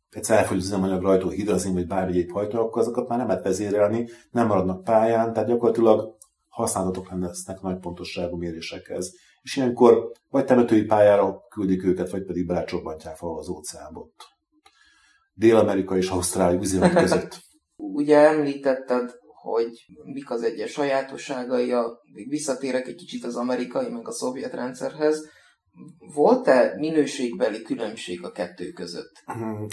egyszer 0.09 0.37
elfogy 0.37 0.57
az 0.57 0.63
üzemanyag 0.63 1.01
rajtó 1.01 1.29
hidrazni, 1.29 1.73
vagy 1.73 1.87
bármi 1.87 2.11
egyéb 2.11 2.31
hajtó, 2.31 2.59
akkor 2.59 2.81
azokat 2.81 3.07
már 3.07 3.17
nem 3.17 3.27
lehet 3.27 3.43
vezérelni, 3.43 4.09
nem 4.31 4.47
maradnak 4.47 4.83
pályán, 4.83 5.33
tehát 5.33 5.49
gyakorlatilag 5.49 6.15
használhatók 6.47 7.19
lesznek 7.19 7.61
nagy 7.61 7.79
pontosságú 7.79 8.37
mérésekhez. 8.37 9.13
És 9.41 9.55
ilyenkor 9.55 10.11
vagy 10.29 10.45
temetői 10.45 10.83
pályára 10.83 11.41
küldik 11.49 11.83
őket, 11.83 12.11
vagy 12.11 12.23
pedig 12.23 12.45
belecsobbantják 12.45 13.19
valahol 13.19 13.41
az 13.41 13.49
óceánba. 13.49 14.07
Dél-Amerika 15.37 15.97
és 15.97 16.09
Ausztrália 16.09 16.59
üzemek 16.59 16.93
között. 17.03 17.39
Ugye 17.75 18.17
említetted, 18.17 19.11
hogy 19.41 19.85
mik 20.13 20.29
az 20.29 20.43
egyes 20.43 20.71
sajátosságai, 20.71 21.71
a, 21.71 22.01
még 22.13 22.29
visszatérek 22.29 22.87
egy 22.87 22.95
kicsit 22.95 23.23
az 23.23 23.35
amerikai, 23.35 23.89
meg 23.89 24.07
a 24.07 24.11
szovjet 24.11 24.53
rendszerhez. 24.53 25.29
Volt-e 26.13 26.73
minőségbeli 26.77 27.61
különbség 27.61 28.23
a 28.23 28.31
kettő 28.31 28.71
között? 28.71 29.11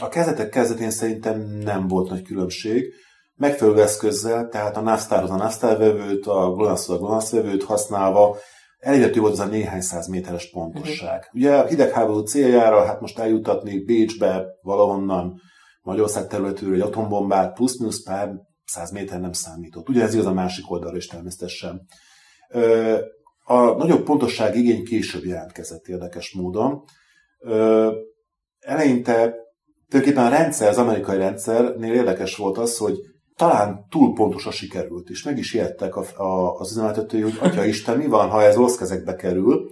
A 0.01 0.09
kezdetek 0.09 0.49
kezdetén 0.49 0.91
szerintem 0.91 1.41
nem 1.41 1.89
volt 1.89 2.11
nagy 2.11 2.23
különbség. 2.23 2.93
Megfelelő 3.35 3.83
eszközzel, 3.83 4.49
tehát 4.49 4.77
a 4.77 4.81
NASTAR-hoz 4.81 5.31
a 5.31 5.37
NASTAR 5.37 5.79
vevőt, 5.79 6.27
a 6.27 6.53
GLONASS-hoz 6.53 6.97
a 6.97 6.99
GLONASS 6.99 7.31
vevőt 7.31 7.65
használva 7.65 8.37
elérhető 8.85 9.21
volt 9.21 9.33
az 9.33 9.39
a 9.39 9.47
néhány 9.47 9.81
száz 9.81 10.09
méteres 10.09 10.51
pontosság. 10.51 11.19
Uh-huh. 11.19 11.35
Ugye 11.35 11.57
a 11.57 11.67
hidegháború 11.67 12.21
céljára, 12.21 12.85
hát 12.85 13.01
most 13.01 13.19
eljutatni 13.19 13.85
Bécsbe 13.85 14.45
valahonnan 14.63 15.41
Magyarország 15.85 16.27
területéről 16.27 16.75
egy 16.75 16.81
atombombát 16.81 17.55
plusz-minusz 17.55 18.03
pár 18.03 18.33
száz 18.65 18.91
méter 18.91 19.21
nem 19.21 19.33
számított. 19.33 19.89
Ugye 19.89 20.03
ez 20.03 20.15
igaz 20.15 20.27
a 20.27 20.33
másik 20.33 20.71
oldalra 20.71 20.97
is 20.97 21.07
természetesen. 21.07 21.87
A 23.45 23.61
nagyobb 23.61 24.03
pontosság 24.03 24.57
igény 24.57 24.85
később 24.85 25.25
jelentkezett 25.25 25.87
érdekes 25.87 26.33
módon. 26.33 26.83
Eleinte 28.59 29.35
tulajdonképpen 29.89 30.33
a 30.33 30.37
rendszer, 30.37 30.69
az 30.69 30.79
amerikai 30.79 31.17
rendszernél 31.17 31.93
érdekes 31.93 32.37
volt 32.37 32.59
az, 32.59 32.77
hogy 32.77 32.99
talán 33.37 33.87
túl 33.89 34.15
pontosan 34.15 34.53
sikerült, 34.53 35.09
és 35.09 35.23
meg 35.23 35.39
is 35.39 35.55
ijedtek 35.55 35.97
a, 35.97 36.23
a, 36.23 36.59
az 36.59 36.71
üzemeltetői, 36.71 37.21
hogy 37.21 37.39
atya 37.41 37.65
Isten, 37.65 37.97
mi 37.97 38.07
van, 38.07 38.29
ha 38.29 38.43
ez 38.43 38.55
rossz 38.55 38.77
kezekbe 38.77 39.15
kerül, 39.15 39.69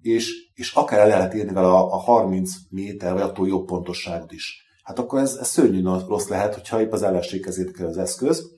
és, 0.00 0.32
és 0.54 0.72
akár 0.72 1.00
el 1.00 1.06
lehet 1.06 1.34
írni 1.34 1.52
vele 1.52 1.66
a, 1.66 1.92
a 1.92 1.96
30 1.96 2.52
méter, 2.70 3.12
vagy 3.12 3.22
attól 3.22 3.48
jobb 3.48 3.66
pontosságot 3.66 4.32
is. 4.32 4.70
Hát 4.82 4.98
akkor 4.98 5.20
ez, 5.20 5.36
ez 5.40 5.48
szörnyű 5.48 5.82
rossz 5.82 6.28
lehet, 6.28 6.54
hogyha 6.54 6.80
épp 6.80 6.92
az 6.92 7.02
ellenség 7.02 7.42
kezét 7.42 7.72
kell 7.76 7.86
az 7.86 7.98
eszköz, 7.98 8.50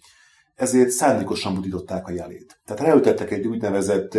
ezért 0.54 0.90
szándékosan 0.90 1.54
budították 1.54 2.06
a 2.06 2.12
jelét. 2.12 2.60
Tehát 2.64 2.82
ráültettek 2.82 3.30
egy 3.30 3.46
úgynevezett 3.46 4.18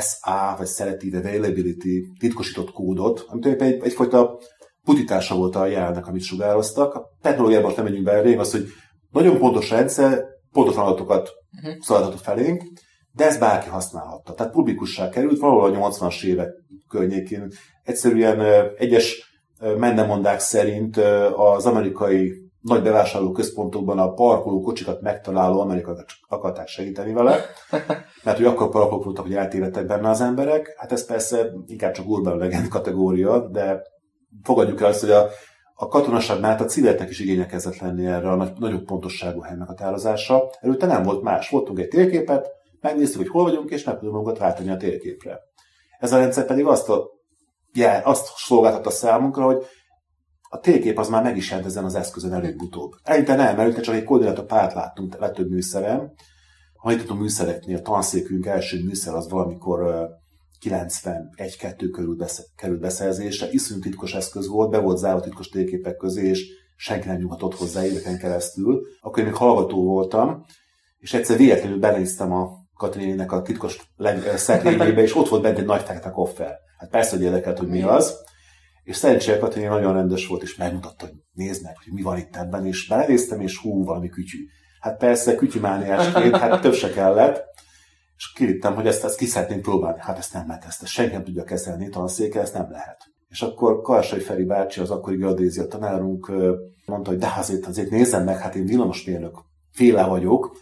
SA, 0.00 0.54
vagy 0.58 0.68
Selective 0.68 1.18
Availability 1.18 2.16
titkosított 2.18 2.70
kódot, 2.70 3.24
amit 3.26 3.46
egy, 3.46 3.82
egyfajta 3.82 4.38
putítása 4.84 5.36
volt 5.36 5.56
a 5.56 5.66
jelnek, 5.66 6.06
amit 6.06 6.22
sugároztak. 6.22 6.94
A 6.94 7.04
technológiában 7.20 7.72
nem 7.76 7.84
megyünk 7.84 8.04
bele, 8.04 8.40
az, 8.40 8.50
hogy 8.50 8.66
nagyon 9.10 9.38
pontos 9.38 9.70
rendszer, 9.70 10.24
pontosan 10.52 10.84
adatokat 10.84 11.30
uh-huh. 11.56 11.80
szolgáltatott 11.80 12.24
felénk, 12.24 12.62
de 13.12 13.26
ez 13.26 13.38
bárki 13.38 13.68
használhatta. 13.68 14.34
Tehát 14.34 14.52
publikussá 14.52 15.08
került 15.08 15.38
valahol 15.38 15.74
a 15.74 15.90
80-as 15.90 16.24
évek 16.24 16.48
környékén. 16.88 17.52
Egyszerűen 17.82 18.70
egyes 18.76 19.33
mendemondák 19.76 20.40
szerint 20.40 20.96
az 21.36 21.66
amerikai 21.66 22.44
nagy 22.60 22.82
bevásárló 22.82 23.32
központokban 23.32 23.98
a 23.98 24.12
parkoló 24.12 24.60
kocsikat 24.60 25.00
megtaláló 25.00 25.60
amerikai 25.60 25.94
akarták 26.28 26.66
segíteni 26.66 27.12
vele, 27.12 27.36
mert 28.24 28.36
hogy 28.36 28.46
akkor 28.46 28.68
parkolók 28.68 29.04
voltak, 29.04 29.24
hogy 29.24 29.34
eltévedtek 29.34 29.86
benne 29.86 30.08
az 30.08 30.20
emberek. 30.20 30.74
Hát 30.76 30.92
ez 30.92 31.06
persze 31.06 31.50
inkább 31.66 31.92
csak 31.92 32.08
urban 32.08 32.38
legend 32.38 32.68
kategória, 32.68 33.48
de 33.48 33.82
fogadjuk 34.42 34.80
el 34.80 34.86
azt, 34.86 35.00
hogy 35.00 35.10
a, 35.10 35.28
a 35.74 35.88
katonaság 35.88 36.40
mellett 36.40 36.60
a 36.60 36.64
civileknek 36.64 37.10
is 37.10 37.20
igénye 37.20 37.46
kezdett 37.46 37.78
lenni 37.78 38.06
erre 38.06 38.30
a 38.30 38.34
nagy, 38.34 38.52
nagyobb 38.58 38.84
pontosságú 38.84 39.40
hely 39.40 39.56
meghatározása. 39.56 40.50
Előtte 40.60 40.86
nem 40.86 41.02
volt 41.02 41.22
más. 41.22 41.48
Voltunk 41.48 41.78
egy 41.78 41.88
térképet, 41.88 42.50
megnéztük, 42.80 43.20
hogy 43.20 43.30
hol 43.30 43.42
vagyunk, 43.42 43.70
és 43.70 43.84
meg 43.84 43.94
tudunk 43.94 44.12
magunkat 44.12 44.38
váltani 44.38 44.70
a 44.70 44.76
térképre. 44.76 45.40
Ez 45.98 46.12
a 46.12 46.18
rendszer 46.18 46.46
pedig 46.46 46.64
azt, 46.64 46.88
a, 46.88 47.10
jel, 47.74 48.02
azt 48.04 48.32
szolgáltatta 48.36 48.90
számunkra, 48.90 49.44
hogy 49.44 49.64
a 50.48 50.60
térkép 50.60 50.98
az 50.98 51.08
már 51.08 51.22
meg 51.22 51.36
is 51.36 51.48
jelent 51.48 51.66
ezen 51.66 51.84
az 51.84 51.94
eszközön 51.94 52.32
előbb-utóbb. 52.32 52.92
Eleinte 53.02 53.34
nem, 53.34 53.58
előtte 53.58 53.80
csak 53.80 53.94
egy 53.94 54.04
koordinátor 54.04 54.46
párt 54.46 54.74
láttunk 54.74 55.18
legtöbb 55.18 55.50
műszerem. 55.50 56.12
Ha 56.76 56.92
itt 56.92 57.08
a 57.08 57.14
műszereknél, 57.14 57.76
a 57.76 57.80
tanszékünk 57.80 58.46
első 58.46 58.84
műszer 58.84 59.14
az 59.14 59.28
valamikor 59.28 60.08
91-2 60.64 61.88
körül 61.92 62.16
besze, 62.16 62.42
került 62.56 62.80
beszerzésre, 62.80 63.48
iszonyú 63.50 63.80
titkos 63.80 64.14
eszköz 64.14 64.48
volt, 64.48 64.70
be 64.70 64.78
volt 64.78 64.98
zárva 64.98 65.20
titkos 65.20 65.48
térképek 65.48 65.96
közé, 65.96 66.28
és 66.28 66.46
senki 66.76 67.08
nem 67.08 67.16
nyújhatott 67.16 67.54
hozzá 67.54 67.84
éveken 67.84 68.18
keresztül. 68.18 68.80
Akkor 69.00 69.18
én 69.18 69.24
még 69.24 69.34
hallgató 69.34 69.84
voltam, 69.84 70.44
és 70.98 71.12
egyszer 71.12 71.36
véletlenül 71.36 71.78
belenéztem 71.78 72.32
a 72.32 72.48
Katrinének 72.74 73.32
a 73.32 73.42
titkos 73.42 73.92
szekrényébe, 74.36 75.02
és 75.02 75.16
ott 75.16 75.28
volt 75.28 75.42
bent 75.42 75.58
egy 75.58 75.64
nagy 75.64 75.82
fekete 75.82 76.10
koffer. 76.10 76.58
Hát 76.84 76.92
persze, 76.92 77.16
hogy 77.16 77.24
érdekelt, 77.24 77.58
hogy 77.58 77.68
mi 77.68 77.82
az. 77.82 78.22
És 78.82 78.96
szerencsére 78.96 79.38
Katriné 79.38 79.66
nagyon 79.66 79.92
rendes 79.92 80.26
volt, 80.26 80.42
és 80.42 80.56
megmutatta, 80.56 81.06
hogy 81.06 81.14
nézd 81.32 81.62
meg, 81.62 81.76
hogy 81.84 81.92
mi 81.92 82.02
van 82.02 82.18
itt 82.18 82.36
ebben, 82.36 82.66
és 82.66 82.88
belenéztem, 82.88 83.40
és 83.40 83.58
hú, 83.58 83.84
valami 83.84 84.08
kütyű. 84.08 84.38
Hát 84.80 84.96
persze, 84.98 85.34
kütyümániásként, 85.34 86.36
hát 86.36 86.60
több 86.60 86.74
se 86.74 86.90
kellett. 86.90 87.44
És 88.16 88.32
kivittem, 88.32 88.74
hogy 88.74 88.86
ezt, 88.86 89.04
ezt 89.04 89.16
ki 89.16 89.26
szeretném 89.26 89.60
próbálni. 89.60 89.98
Hát 90.00 90.18
ezt 90.18 90.32
nem 90.32 90.46
lehet, 90.46 90.64
ezt, 90.64 90.82
ezt 90.82 90.92
senki 90.92 91.12
nem 91.12 91.24
tudja 91.24 91.44
kezelni, 91.44 91.88
tanszéke, 91.88 92.40
ezt 92.40 92.54
nem 92.54 92.70
lehet. 92.70 93.02
És 93.28 93.42
akkor 93.42 93.80
Karsai 93.80 94.20
Feri 94.20 94.44
bácsi, 94.44 94.80
az 94.80 94.90
akkori 94.90 95.16
geodézia 95.16 95.66
tanárunk 95.66 96.32
mondta, 96.86 97.10
hogy 97.10 97.18
de 97.18 97.34
azért, 97.36 97.66
azért 97.66 97.90
nézzem 97.90 98.24
meg, 98.24 98.38
hát 98.38 98.54
én 98.54 98.66
villamosmérnök 98.66 99.38
féle 99.70 100.04
vagyok, 100.04 100.56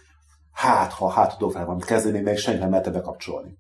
hát, 0.53 0.93
ha 0.93 1.09
hát 1.09 1.39
tudok 1.39 1.53
fel 1.53 1.65
valamit 1.65 1.85
kezdeni, 1.85 2.21
még 2.21 2.37
senki 2.37 2.61
nem 2.61 2.71
merte 2.71 2.91
bekapcsolni. 2.91 3.59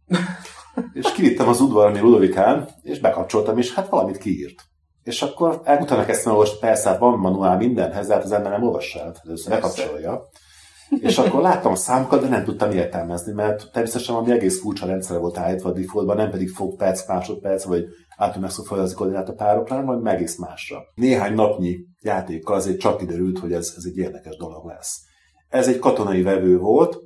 És 0.92 1.12
kivittem 1.12 1.48
az 1.48 1.60
udvarmi 1.60 2.00
Ludovikán, 2.00 2.68
és 2.82 3.00
bekapcsoltam, 3.00 3.58
és 3.58 3.74
hát 3.74 3.88
valamit 3.88 4.18
kiírt. 4.18 4.62
És 5.02 5.22
akkor 5.22 5.61
utána 5.80 6.04
kezdtem 6.04 6.32
olvasni, 6.32 6.58
persze, 6.61 6.88
hát 6.88 6.98
van 6.98 7.18
manuál 7.18 7.56
mindenhez, 7.56 8.06
de 8.06 8.14
hát 8.14 8.24
az 8.24 8.32
ember 8.32 8.52
nem 8.52 8.62
olvassa 8.62 9.00
el, 9.00 9.14
először 9.24 9.52
bekapcsolja. 9.52 10.28
És 11.00 11.18
akkor 11.18 11.40
láttam 11.40 11.72
a 11.72 11.76
számokat, 11.76 12.20
de 12.20 12.28
nem 12.28 12.44
tudtam 12.44 12.70
értelmezni, 12.70 13.32
mert 13.32 13.70
természetesen 13.72 14.14
valami 14.14 14.32
egész 14.32 14.61
furcsa 14.61 14.87
rendszer 14.87 15.18
volt 15.18 15.38
állítva 15.38 15.68
a 15.68 15.72
defaultban, 15.72 16.16
nem 16.16 16.30
pedig 16.30 16.50
fog 16.50 16.76
perc, 16.76 17.08
másodperc, 17.08 17.64
vagy 17.64 17.85
által 18.16 18.40
megszokfajlazni 18.40 18.96
koordináta 18.96 19.32
párokra, 19.32 19.74
hanem 19.74 20.06
egész 20.06 20.38
másra. 20.38 20.78
Néhány 20.94 21.35
napnyi 21.35 21.76
játékkal 22.00 22.54
azért 22.54 22.78
csak 22.78 22.98
kiderült, 22.98 23.38
hogy 23.38 23.52
ez, 23.52 23.74
ez 23.76 23.85
egy 23.87 23.96
érdekes 23.96 24.37
dolog 24.37 24.66
lesz. 24.66 25.00
Ez 25.48 25.68
egy 25.68 25.78
katonai 25.78 26.22
vevő 26.22 26.58
volt, 26.58 26.98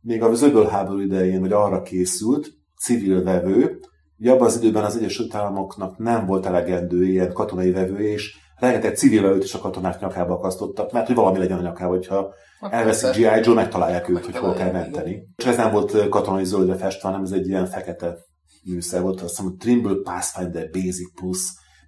még 0.00 0.22
a 0.22 0.34
zöbölháború 0.34 1.00
idején, 1.00 1.40
vagy 1.40 1.52
arra 1.52 1.82
készült, 1.82 2.48
civil 2.76 3.22
vevő, 3.22 3.78
Ugye 4.18 4.32
abban 4.32 4.46
az 4.46 4.56
időben 4.56 4.84
az 4.84 4.96
Egyesült 4.96 5.34
Államoknak 5.34 5.98
nem 5.98 6.26
volt 6.26 6.46
elegendő 6.46 7.04
ilyen 7.04 7.32
katonai 7.32 7.70
vevő, 7.70 7.98
és 7.98 8.36
rengeteg 8.56 8.96
civil 8.96 9.22
vevőt 9.22 9.44
is 9.44 9.54
a 9.54 9.58
katonák 9.58 10.00
nyakába 10.00 10.34
akasztottak, 10.34 10.92
mert 10.92 11.06
hogy 11.06 11.16
valami 11.16 11.38
legyen 11.38 11.58
a 11.58 11.62
nyakába, 11.62 11.90
hogyha 11.90 12.34
hát 12.60 12.72
elveszik 12.72 13.10
G.I. 13.10 13.40
Joe, 13.42 13.54
megtalálják 13.54 14.08
őt, 14.08 14.24
hogy 14.24 14.36
hol 14.36 14.54
kell 14.54 14.72
menteni. 14.72 15.22
És 15.36 15.44
ez 15.44 15.56
nem 15.56 15.72
volt 15.72 16.08
katonai 16.08 16.44
zöldre 16.44 16.76
festve, 16.76 17.08
hanem 17.08 17.24
ez 17.24 17.30
egy 17.30 17.48
ilyen 17.48 17.66
fekete 17.66 18.16
műszer 18.64 19.02
volt, 19.02 19.20
azt 19.20 19.36
hiszem, 19.36 19.56
Trimble 19.58 19.96
Pathfinder 20.02 20.70
Basic 20.70 21.14
Plus, 21.14 21.38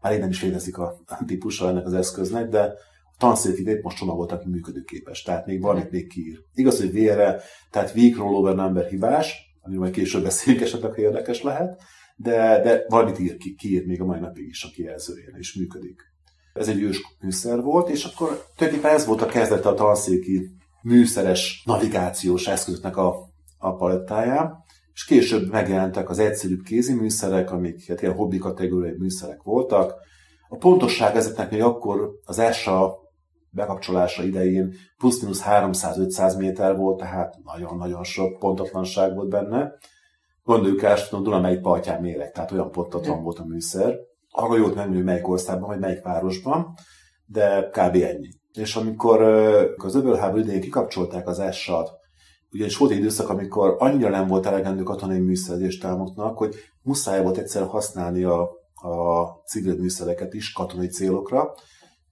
már 0.00 0.12
így 0.12 0.20
nem 0.20 0.28
is 0.28 0.42
létezik 0.42 0.78
a 0.78 0.94
típusa 1.26 1.68
ennek 1.68 1.86
az 1.86 1.94
eszköznek, 1.94 2.48
de 2.48 2.72
tanszék 3.18 3.58
idejét 3.58 3.82
most 3.82 3.96
csomagoltak 3.96 4.40
ki 4.40 4.48
működőképes, 4.48 5.22
tehát 5.22 5.46
még 5.46 5.60
valamit 5.60 5.90
még 5.90 6.08
kiír. 6.08 6.38
Igaz, 6.54 6.78
hogy 6.78 6.92
VR-re, 6.92 7.40
tehát 7.70 7.94
weak 7.94 8.16
rollover 8.16 8.54
number 8.54 8.84
hibás, 8.84 9.45
amiről 9.66 9.82
majd 9.82 9.94
később 9.94 10.22
beszélünk 10.22 10.62
esetleg, 10.62 10.92
ha 10.92 11.00
érdekes 11.00 11.42
lehet, 11.42 11.82
de, 12.16 12.60
de 12.62 12.84
valamit 12.88 13.18
ír, 13.18 13.36
ki, 13.36 13.54
kiír 13.54 13.86
még 13.86 14.00
a 14.00 14.04
mai 14.04 14.18
napig 14.18 14.46
is 14.46 14.64
a 14.64 14.68
kijelzőjén, 14.72 15.34
és 15.38 15.54
működik. 15.54 16.00
Ez 16.54 16.68
egy 16.68 16.82
ős 16.82 17.00
műszer 17.20 17.60
volt, 17.60 17.88
és 17.88 18.04
akkor 18.04 18.44
tulajdonképpen 18.56 18.96
ez 18.96 19.06
volt 19.06 19.22
a 19.22 19.26
kezdete 19.26 19.68
a 19.68 19.74
tanszéki 19.74 20.50
műszeres 20.82 21.62
navigációs 21.64 22.46
eszközöknek 22.46 22.96
a, 22.96 23.14
a 23.58 23.74
palettáján, 23.74 24.64
és 24.92 25.04
később 25.04 25.50
megjelentek 25.50 26.10
az 26.10 26.18
egyszerűbb 26.18 26.62
kézi 26.62 26.94
műszerek, 26.94 27.50
amik 27.50 27.88
hát 27.88 28.02
ilyen 28.02 28.14
hobbi 28.14 28.38
kategóriai 28.38 28.96
műszerek 28.98 29.42
voltak. 29.42 29.94
A 30.48 30.56
pontosság 30.56 31.16
ezeknek 31.16 31.50
még 31.50 31.62
akkor 31.62 32.20
az 32.24 32.38
ESA 32.38 33.05
bekapcsolása 33.56 34.22
idején 34.22 34.74
plusz-minusz 34.98 35.42
300-500 35.46 36.38
méter 36.38 36.76
volt, 36.76 36.98
tehát 36.98 37.34
nagyon-nagyon 37.44 38.04
sok 38.04 38.38
pontatlanság 38.38 39.14
volt 39.14 39.28
benne. 39.28 39.72
Gondoljuk 40.42 40.82
el, 40.82 40.96
hogy 41.10 41.22
Duna 41.22 41.40
melyik 41.40 41.60
partján 41.60 42.00
mérek, 42.00 42.32
tehát 42.32 42.52
olyan 42.52 42.70
pontatlan 42.70 43.22
volt 43.22 43.38
a 43.38 43.44
műszer. 43.44 43.94
Arra 44.30 44.56
jót 44.56 44.74
nem 44.74 44.90
melyik 44.90 45.28
országban, 45.28 45.68
vagy 45.68 45.78
melyik 45.78 46.02
városban, 46.02 46.74
de 47.26 47.68
kb. 47.68 47.94
ennyi. 47.94 48.28
És 48.52 48.76
amikor 48.76 49.22
az 49.76 49.94
öbölháború 49.94 50.42
idején 50.42 50.60
kikapcsolták 50.60 51.28
az 51.28 51.38
ESA-t, 51.38 51.90
ugyanis 52.52 52.76
volt 52.76 52.90
egy 52.90 52.98
időszak, 52.98 53.28
amikor 53.28 53.76
annyira 53.78 54.10
nem 54.10 54.26
volt 54.26 54.46
elegendő 54.46 54.82
katonai 54.82 55.18
műszerzés 55.18 55.78
támoknak, 55.78 56.38
hogy 56.38 56.54
muszáj 56.82 57.22
volt 57.22 57.36
egyszer 57.36 57.66
használni 57.66 58.22
a, 58.22 58.40
a 58.74 59.24
civil 59.46 59.76
műszereket 59.76 60.34
is 60.34 60.52
katonai 60.52 60.88
célokra, 60.88 61.54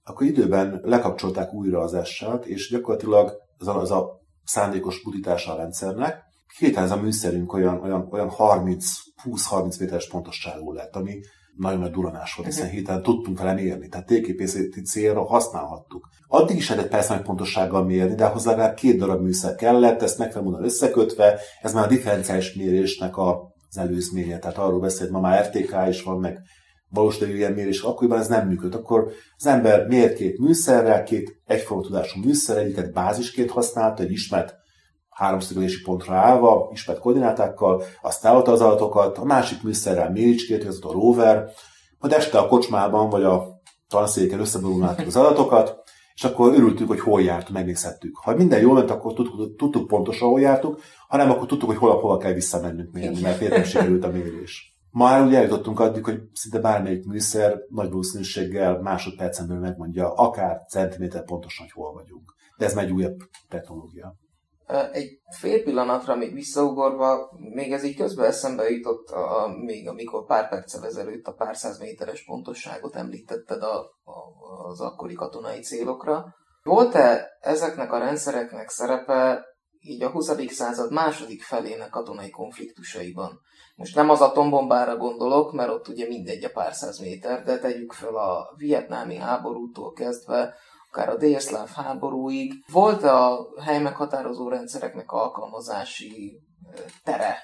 akkor 0.07 0.27
időben 0.27 0.79
lekapcsolták 0.83 1.53
újra 1.53 1.79
az 1.79 1.93
essát, 1.93 2.45
és 2.45 2.69
gyakorlatilag 2.69 3.33
az 3.57 3.67
a, 3.67 3.79
az 3.79 3.91
a 3.91 4.21
szándékos 4.43 5.01
butítása 5.03 5.53
a 5.53 5.57
rendszernek, 5.57 6.23
hirtelen 6.57 6.89
ez 6.89 6.97
a 6.97 7.01
műszerünk 7.01 7.53
olyan, 7.53 7.81
olyan, 7.81 8.07
olyan 8.11 8.29
30, 8.29 8.85
20-30 9.23 9.79
méteres 9.79 10.07
pontosságú 10.07 10.73
lett, 10.73 10.95
ami 10.95 11.19
nagyon 11.57 11.79
nagy 11.79 11.91
duranás 11.91 12.35
volt, 12.35 12.47
hiszen 12.47 12.65
mhm. 12.65 12.75
hirtelen 12.75 13.01
tudtunk 13.01 13.37
vele 13.37 13.53
mérni, 13.53 13.87
tehát 13.87 14.05
térképészeti 14.05 14.81
célra 14.81 15.25
használhattuk. 15.25 16.07
Addig 16.27 16.55
is 16.55 16.69
lehetett 16.69 16.91
persze 16.91 17.13
nagy 17.13 17.23
pontossággal 17.23 17.83
mérni, 17.83 18.15
de 18.15 18.25
hozzá 18.25 18.49
legalább 18.49 18.75
két 18.75 18.97
darab 18.97 19.21
műszer 19.21 19.55
kellett, 19.55 20.01
ezt 20.01 20.17
megfelelően 20.17 20.63
összekötve, 20.63 21.39
ez 21.61 21.73
már 21.73 21.83
a 21.83 21.87
differenciális 21.87 22.53
mérésnek 22.53 23.17
a, 23.17 23.53
az 23.69 23.77
előzménye, 23.77 24.39
tehát 24.39 24.57
arról 24.57 24.79
beszélt, 24.79 25.11
ma 25.11 25.19
már 25.19 25.45
RTK 25.45 25.75
is 25.87 26.03
van, 26.03 26.19
meg 26.19 26.39
valós 26.89 27.19
ilyen 27.19 27.53
mérés, 27.53 27.81
akkoriban 27.81 28.19
ez 28.19 28.27
nem 28.27 28.47
működött. 28.47 28.81
Akkor 28.81 29.11
az 29.37 29.45
ember 29.45 29.87
miért 29.87 30.15
két 30.15 30.39
műszerrel, 30.39 31.03
két 31.03 31.41
egyforma 31.45 31.83
tudású 31.83 32.19
műszer, 32.19 32.57
egyiket 32.57 32.93
bázisként 32.93 33.51
használta, 33.51 34.03
egy 34.03 34.11
ismert 34.11 34.55
háromszöglési 35.09 35.81
pontra 35.81 36.15
állva, 36.15 36.69
ismert 36.71 36.99
koordinátákkal, 36.99 37.83
azt 38.01 38.21
távolta 38.21 38.51
az 38.51 38.61
adatokat, 38.61 39.17
a 39.17 39.25
másik 39.25 39.63
műszerrel 39.63 40.11
méricskét, 40.11 40.65
ez 40.65 40.77
a 40.81 40.91
rover, 40.91 41.49
majd 41.99 42.13
este 42.13 42.37
a 42.37 42.47
kocsmában 42.47 43.09
vagy 43.09 43.23
a 43.23 43.61
tanszéken 43.87 44.39
összeborulnáltuk 44.39 45.07
az 45.07 45.15
adatokat, 45.15 45.83
és 46.15 46.23
akkor 46.23 46.53
örültünk, 46.53 46.89
hogy 46.89 46.99
hol 46.99 47.21
jártunk, 47.21 47.57
megnézhettük. 47.57 48.17
Ha 48.17 48.35
minden 48.35 48.59
jól 48.59 48.73
ment, 48.73 48.89
akkor 48.89 49.13
tudtuk, 49.13 49.55
tudtuk 49.55 49.87
pontosan, 49.87 50.29
hol 50.29 50.39
jártuk, 50.39 50.79
ha 51.07 51.17
nem, 51.17 51.29
akkor 51.29 51.47
tudtuk, 51.47 51.69
hogy 51.69 51.77
hol, 51.77 51.99
hova 51.99 52.17
kell 52.17 52.33
visszamennünk 52.33 52.91
mérni, 52.91 53.21
mert 53.21 53.39
miért 53.39 53.55
nem 53.55 53.63
sikerült 53.63 54.03
a 54.03 54.11
mérés. 54.11 54.74
Már 54.97 55.25
ugye 55.25 55.37
eljutottunk 55.37 55.79
addig, 55.79 56.03
hogy 56.03 56.21
szinte 56.33 56.59
bármelyik 56.59 57.05
műszer 57.05 57.59
nagy 57.69 57.89
valószínűséggel 57.89 58.81
másodpercen 58.81 59.47
megmondja, 59.47 60.13
akár 60.13 60.65
centiméter 60.69 61.23
pontosan, 61.23 61.65
hogy 61.65 61.83
hol 61.83 61.93
vagyunk. 61.93 62.33
de 62.57 62.65
ez 62.65 62.73
már 62.73 62.91
újabb 62.91 63.17
technológia. 63.49 64.15
Egy 64.91 65.19
fél 65.39 65.63
pillanatra 65.63 66.15
még 66.15 66.33
visszaugorva, 66.33 67.31
még 67.37 67.71
ez 67.71 67.83
így 67.83 67.95
közben 67.95 68.25
eszembe 68.25 68.69
jutott, 68.69 69.09
a, 69.09 69.47
még 69.65 69.87
amikor 69.87 70.25
pár 70.25 70.49
perccel 70.49 70.85
ezelőtt 70.85 71.27
a 71.27 71.33
pár 71.33 71.55
száz 71.55 71.79
méteres 71.79 72.25
pontosságot 72.25 72.95
említetted 72.95 73.61
a, 73.61 73.79
a, 74.03 74.67
az 74.67 74.81
akkori 74.81 75.13
katonai 75.13 75.59
célokra. 75.59 76.35
Volt-e 76.63 77.37
ezeknek 77.39 77.91
a 77.91 77.97
rendszereknek 77.97 78.69
szerepe 78.69 79.45
így 79.79 80.03
a 80.03 80.09
20. 80.09 80.31
század 80.47 80.91
második 80.91 81.43
felének 81.43 81.89
katonai 81.89 82.29
konfliktusaiban? 82.29 83.39
Most 83.75 83.95
nem 83.95 84.09
az 84.09 84.21
atombombára 84.21 84.97
gondolok, 84.97 85.53
mert 85.53 85.69
ott 85.69 85.87
ugye 85.87 86.07
mindegy 86.07 86.43
a 86.43 86.49
pár 86.53 86.73
száz 86.73 86.99
méter, 86.99 87.43
de 87.43 87.59
tegyük 87.59 87.93
fel 87.93 88.15
a 88.15 88.53
vietnámi 88.57 89.15
háborútól 89.15 89.93
kezdve 89.93 90.53
akár 90.91 91.09
a 91.09 91.17
délszláv 91.17 91.69
háborúig. 91.75 92.53
Volt 92.71 93.03
a 93.03 93.47
helymeghatározó 93.61 94.49
rendszereknek 94.49 95.11
alkalmazási 95.11 96.41
tere? 97.03 97.35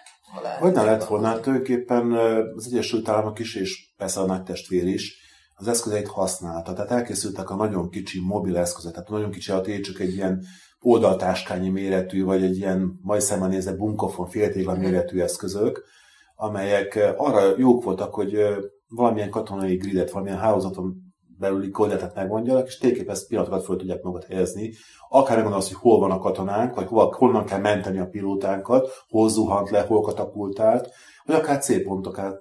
Hogy 0.60 0.72
ne 0.72 0.84
lett 0.84 1.04
volna, 1.04 1.39
tulajdonképpen 1.39 2.12
az 2.56 2.67
Egyesült 2.67 3.10
Államok 3.10 3.39
is, 3.39 3.56
és 3.56 3.94
persze 3.98 4.20
a 4.20 4.26
nagy 4.26 4.44
testvér 4.44 4.88
is, 4.88 5.20
az 5.56 5.67
eszközeit 5.67 6.08
használta. 6.08 6.74
Tehát 6.74 6.91
elkészültek 6.91 7.50
a 7.50 7.56
nagyon 7.56 7.89
kicsi 7.89 8.20
mobil 8.20 8.58
eszközök, 8.58 8.91
tehát 8.94 9.10
nagyon 9.10 9.32
kicsi 9.32 9.52
a 9.52 9.62
csak 9.82 10.00
egy 10.00 10.13
ilyen 10.13 10.44
oldaltáskányi 10.80 11.70
méretű, 11.70 12.24
vagy 12.24 12.44
egy 12.44 12.58
ilyen 12.58 13.00
majd 13.02 13.22
szemben 13.22 13.50
nézve 13.50 13.74
bunkofon 13.74 14.28
féltégla 14.28 14.74
mhm. 14.74 14.82
méretű 14.82 15.20
eszközök, 15.20 15.84
amelyek 16.41 17.13
arra 17.17 17.54
jók 17.58 17.84
voltak, 17.84 18.13
hogy 18.13 18.38
valamilyen 18.88 19.30
katonai 19.30 19.75
gridet, 19.75 20.12
valamilyen 20.12 20.39
hálózaton 20.39 20.95
belüli 21.38 21.69
korlátot 21.69 22.15
megmondjanak, 22.15 22.67
és 22.67 22.77
tényképp 22.77 23.10
ezt 23.10 23.27
pillanatokat 23.27 23.63
föl 23.63 23.77
tudják 23.77 24.01
magat 24.01 24.23
helyezni. 24.23 24.73
Akár 25.10 25.36
megmondom 25.36 25.60
azt, 25.60 25.67
hogy 25.67 25.82
hol 25.82 25.99
van 25.99 26.12
a 26.12 26.19
katonánk, 26.19 26.75
vagy 26.75 26.88
hol, 26.88 27.13
honnan 27.17 27.45
kell 27.45 27.60
menteni 27.60 27.99
a 27.99 28.08
pilótánkat, 28.08 28.89
hol 29.08 29.30
zuhant 29.30 29.69
le, 29.69 29.82
hol 29.82 30.01
katapultált, 30.01 30.89
vagy 31.25 31.36
akár 31.36 31.60
célpontokat 31.60 32.38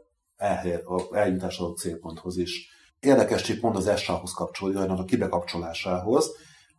eljutás 1.10 1.58
adott 1.58 1.76
célponthoz 1.76 2.36
is. 2.36 2.68
Érdekes 3.00 3.58
pont 3.58 3.76
az 3.76 3.98
SA-hoz 3.98 4.32
kapcsolódik, 4.32 4.80
annak 4.80 4.98
a 4.98 5.04
kibekapcsolásához. 5.04 6.30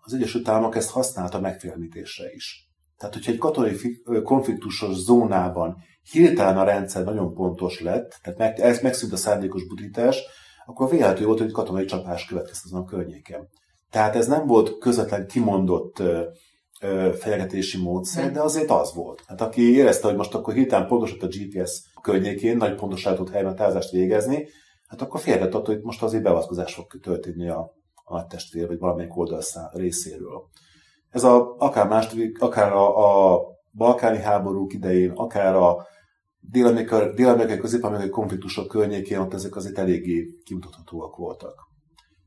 Az 0.01 0.13
Egyesült 0.13 0.47
Államok 0.47 0.75
ezt 0.75 0.91
használta 0.91 1.39
megfélemlítésre 1.39 2.31
is. 2.34 2.70
Tehát, 3.01 3.15
hogyha 3.15 3.31
egy 3.31 3.37
katonai 3.37 3.75
konfliktusos 4.23 4.95
zónában 4.95 5.77
hirtelen 6.11 6.57
a 6.57 6.63
rendszer 6.63 7.03
nagyon 7.03 7.33
pontos 7.33 7.81
lett, 7.81 8.19
tehát 8.21 8.39
meg, 8.39 8.59
ez 8.59 8.81
megszűnt 8.81 9.13
a 9.13 9.17
szándékos 9.17 9.67
butítás, 9.67 10.23
akkor 10.65 10.89
vélhető 10.89 11.25
volt, 11.25 11.39
hogy 11.39 11.51
katonai 11.51 11.85
csapás 11.85 12.25
következett 12.25 12.63
azon 12.63 12.81
a 12.81 12.85
környéken. 12.85 13.49
Tehát 13.89 14.15
ez 14.15 14.27
nem 14.27 14.47
volt 14.47 14.77
közvetlen 14.77 15.27
kimondott 15.27 15.99
ö, 15.99 16.23
ö, 16.81 17.11
fenyegetési 17.13 17.81
módszer, 17.81 18.31
de 18.31 18.41
azért 18.41 18.69
az 18.69 18.93
volt. 18.93 19.23
Hát 19.27 19.41
aki 19.41 19.75
érezte, 19.75 20.07
hogy 20.07 20.17
most 20.17 20.33
akkor 20.33 20.53
hirtelen 20.53 20.87
pontosat 20.87 21.23
a 21.23 21.27
GPS 21.27 21.81
környékén, 22.01 22.57
nagy 22.57 22.75
pontosságot 22.75 23.29
helymetázást 23.29 23.91
végezni, 23.91 24.47
hát 24.87 25.01
akkor 25.01 25.19
félretett 25.19 25.65
hogy 25.65 25.81
most 25.81 26.03
azért 26.03 26.23
beavatkozás 26.23 26.73
fog 26.73 26.99
történni 27.01 27.49
a, 27.49 27.73
a 28.03 28.25
testvér, 28.25 28.67
vagy 28.67 28.79
valamelyik 28.79 29.17
oldal 29.17 29.41
részéről. 29.73 30.49
Ez 31.12 31.24
a, 31.24 31.56
akár 31.58 31.88
második, 31.88 32.41
akár 32.41 32.74
a, 32.74 33.34
a 33.34 33.41
balkáni 33.71 34.17
háborúk 34.17 34.74
idején, 34.74 35.12
akár 35.12 35.56
a 35.56 35.86
dél-amerikai, 36.39 37.58
közép-amerikai 37.58 38.10
konfliktusok 38.10 38.67
környékén 38.67 39.19
ott 39.19 39.34
ezek 39.34 39.56
azért 39.56 39.78
eléggé 39.78 40.26
kimutathatóak 40.43 41.15
voltak. 41.15 41.69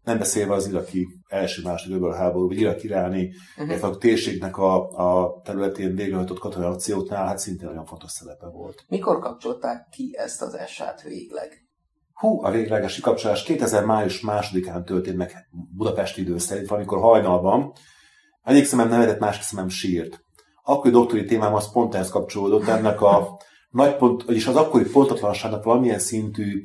Nem 0.02 0.18
beszélve 0.18 0.54
az 0.54 0.66
iraki 0.66 1.08
első-második 1.28 1.96
öböl 1.96 2.12
háború, 2.12 2.46
vagy 2.46 2.60
iraki-iráni, 2.60 3.30
uh-huh. 3.56 3.84
a 3.84 3.96
térségnek 3.96 4.58
a, 4.58 4.88
a 4.88 5.40
területén 5.44 5.94
végrehajtott 5.94 6.38
katonai 6.38 6.68
akcióknál, 6.68 7.26
hát 7.26 7.38
szintén 7.38 7.68
nagyon 7.68 7.84
fontos 7.84 8.10
szerepe 8.10 8.46
volt. 8.46 8.84
Mikor 8.88 9.18
kapcsolták 9.18 9.88
ki 9.90 10.14
ezt 10.16 10.42
az 10.42 10.54
esát 10.54 11.02
végleg? 11.02 11.64
Hú, 12.12 12.44
a 12.44 12.50
végleges 12.50 12.94
kikapcsolás 12.94 13.42
2000. 13.42 13.84
május 13.84 14.20
másodikán 14.20 14.84
történt 14.84 15.16
meg 15.16 15.48
Budapesti 15.76 16.20
idő 16.20 16.38
szerint, 16.38 16.68
valamikor 16.68 17.00
hajnalban. 17.00 17.72
Egyik 18.44 18.64
szemem 18.64 18.88
nevetett, 18.88 19.18
másik 19.18 19.42
szemem 19.42 19.68
sírt. 19.68 20.20
Akkor 20.62 20.90
doktori 20.90 21.24
témám 21.24 21.54
az 21.54 21.72
pont 21.72 21.94
ehhez 21.94 22.10
kapcsolódott, 22.10 22.68
ennek 22.68 23.00
a 23.00 23.40
nagy 23.70 23.96
pont, 23.96 24.24
vagyis 24.24 24.46
az 24.46 24.56
akkori 24.56 24.84
pontatlanságnak 24.84 25.64
valamilyen 25.64 25.98
szintű 25.98 26.62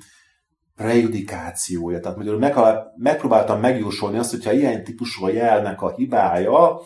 prejudikációja. 0.76 2.00
Tehát 2.00 2.18
magyarul 2.18 2.40
meg, 2.40 2.56
megpróbáltam 2.96 3.60
megjósolni 3.60 4.18
azt, 4.18 4.32
hogyha 4.32 4.52
ilyen 4.52 4.84
típusú 4.84 5.26
a 5.26 5.30
jelnek 5.30 5.82
a 5.82 5.94
hibája, 5.96 6.82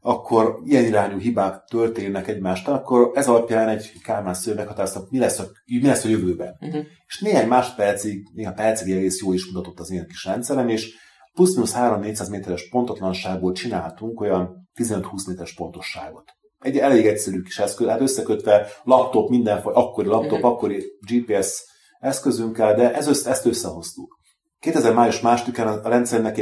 akkor 0.00 0.58
ilyen 0.64 0.84
irányú 0.84 1.18
hibák 1.18 1.64
történnek 1.64 2.28
egymástán, 2.28 2.74
akkor 2.74 3.10
ez 3.14 3.28
alapján 3.28 3.68
egy 3.68 3.92
Kálmán 4.02 4.34
sző 4.34 4.54
meghatározta, 4.54 5.06
mi 5.10 5.18
lesz 5.18 5.38
a, 5.38 5.44
mi 5.64 5.86
lesz 5.86 6.04
a 6.04 6.08
jövőben. 6.08 6.56
Uh-huh. 6.60 6.84
És 7.06 7.20
néhány 7.20 7.48
másodpercig, 7.48 8.28
néha 8.34 8.52
percig 8.52 8.94
egész 8.94 9.22
jó 9.22 9.32
is 9.32 9.46
mutatott 9.46 9.80
az 9.80 9.90
én 9.90 10.06
kis 10.06 10.24
rendszerem, 10.24 10.68
és 10.68 10.94
plusz-minusz 11.34 11.74
3-400 11.76 12.30
méteres 12.30 12.68
pontatlanságból 12.68 13.52
csináltunk 13.52 14.20
olyan 14.20 14.68
15-20 14.74 15.26
méteres 15.26 15.54
pontosságot 15.54 16.34
egy 16.64 16.78
elég 16.78 17.06
egyszerű 17.06 17.40
kis 17.40 17.58
eszköz, 17.58 17.86
hát 17.86 18.00
összekötve 18.00 18.66
laptop, 18.84 19.28
mindenfajta, 19.28 19.78
akkori 19.80 20.08
laptop, 20.08 20.38
mm-hmm. 20.38 20.46
akkori 20.46 20.84
GPS 21.10 21.62
eszközünkkel, 22.00 22.74
de 22.74 22.94
ez 22.94 23.06
össze, 23.06 23.30
ezt 23.30 23.46
összehoztuk. 23.46 24.18
2000 24.58 24.94
május 24.94 25.20
másodikán 25.20 25.66
a 25.66 25.88
rendszernek 25.88 26.38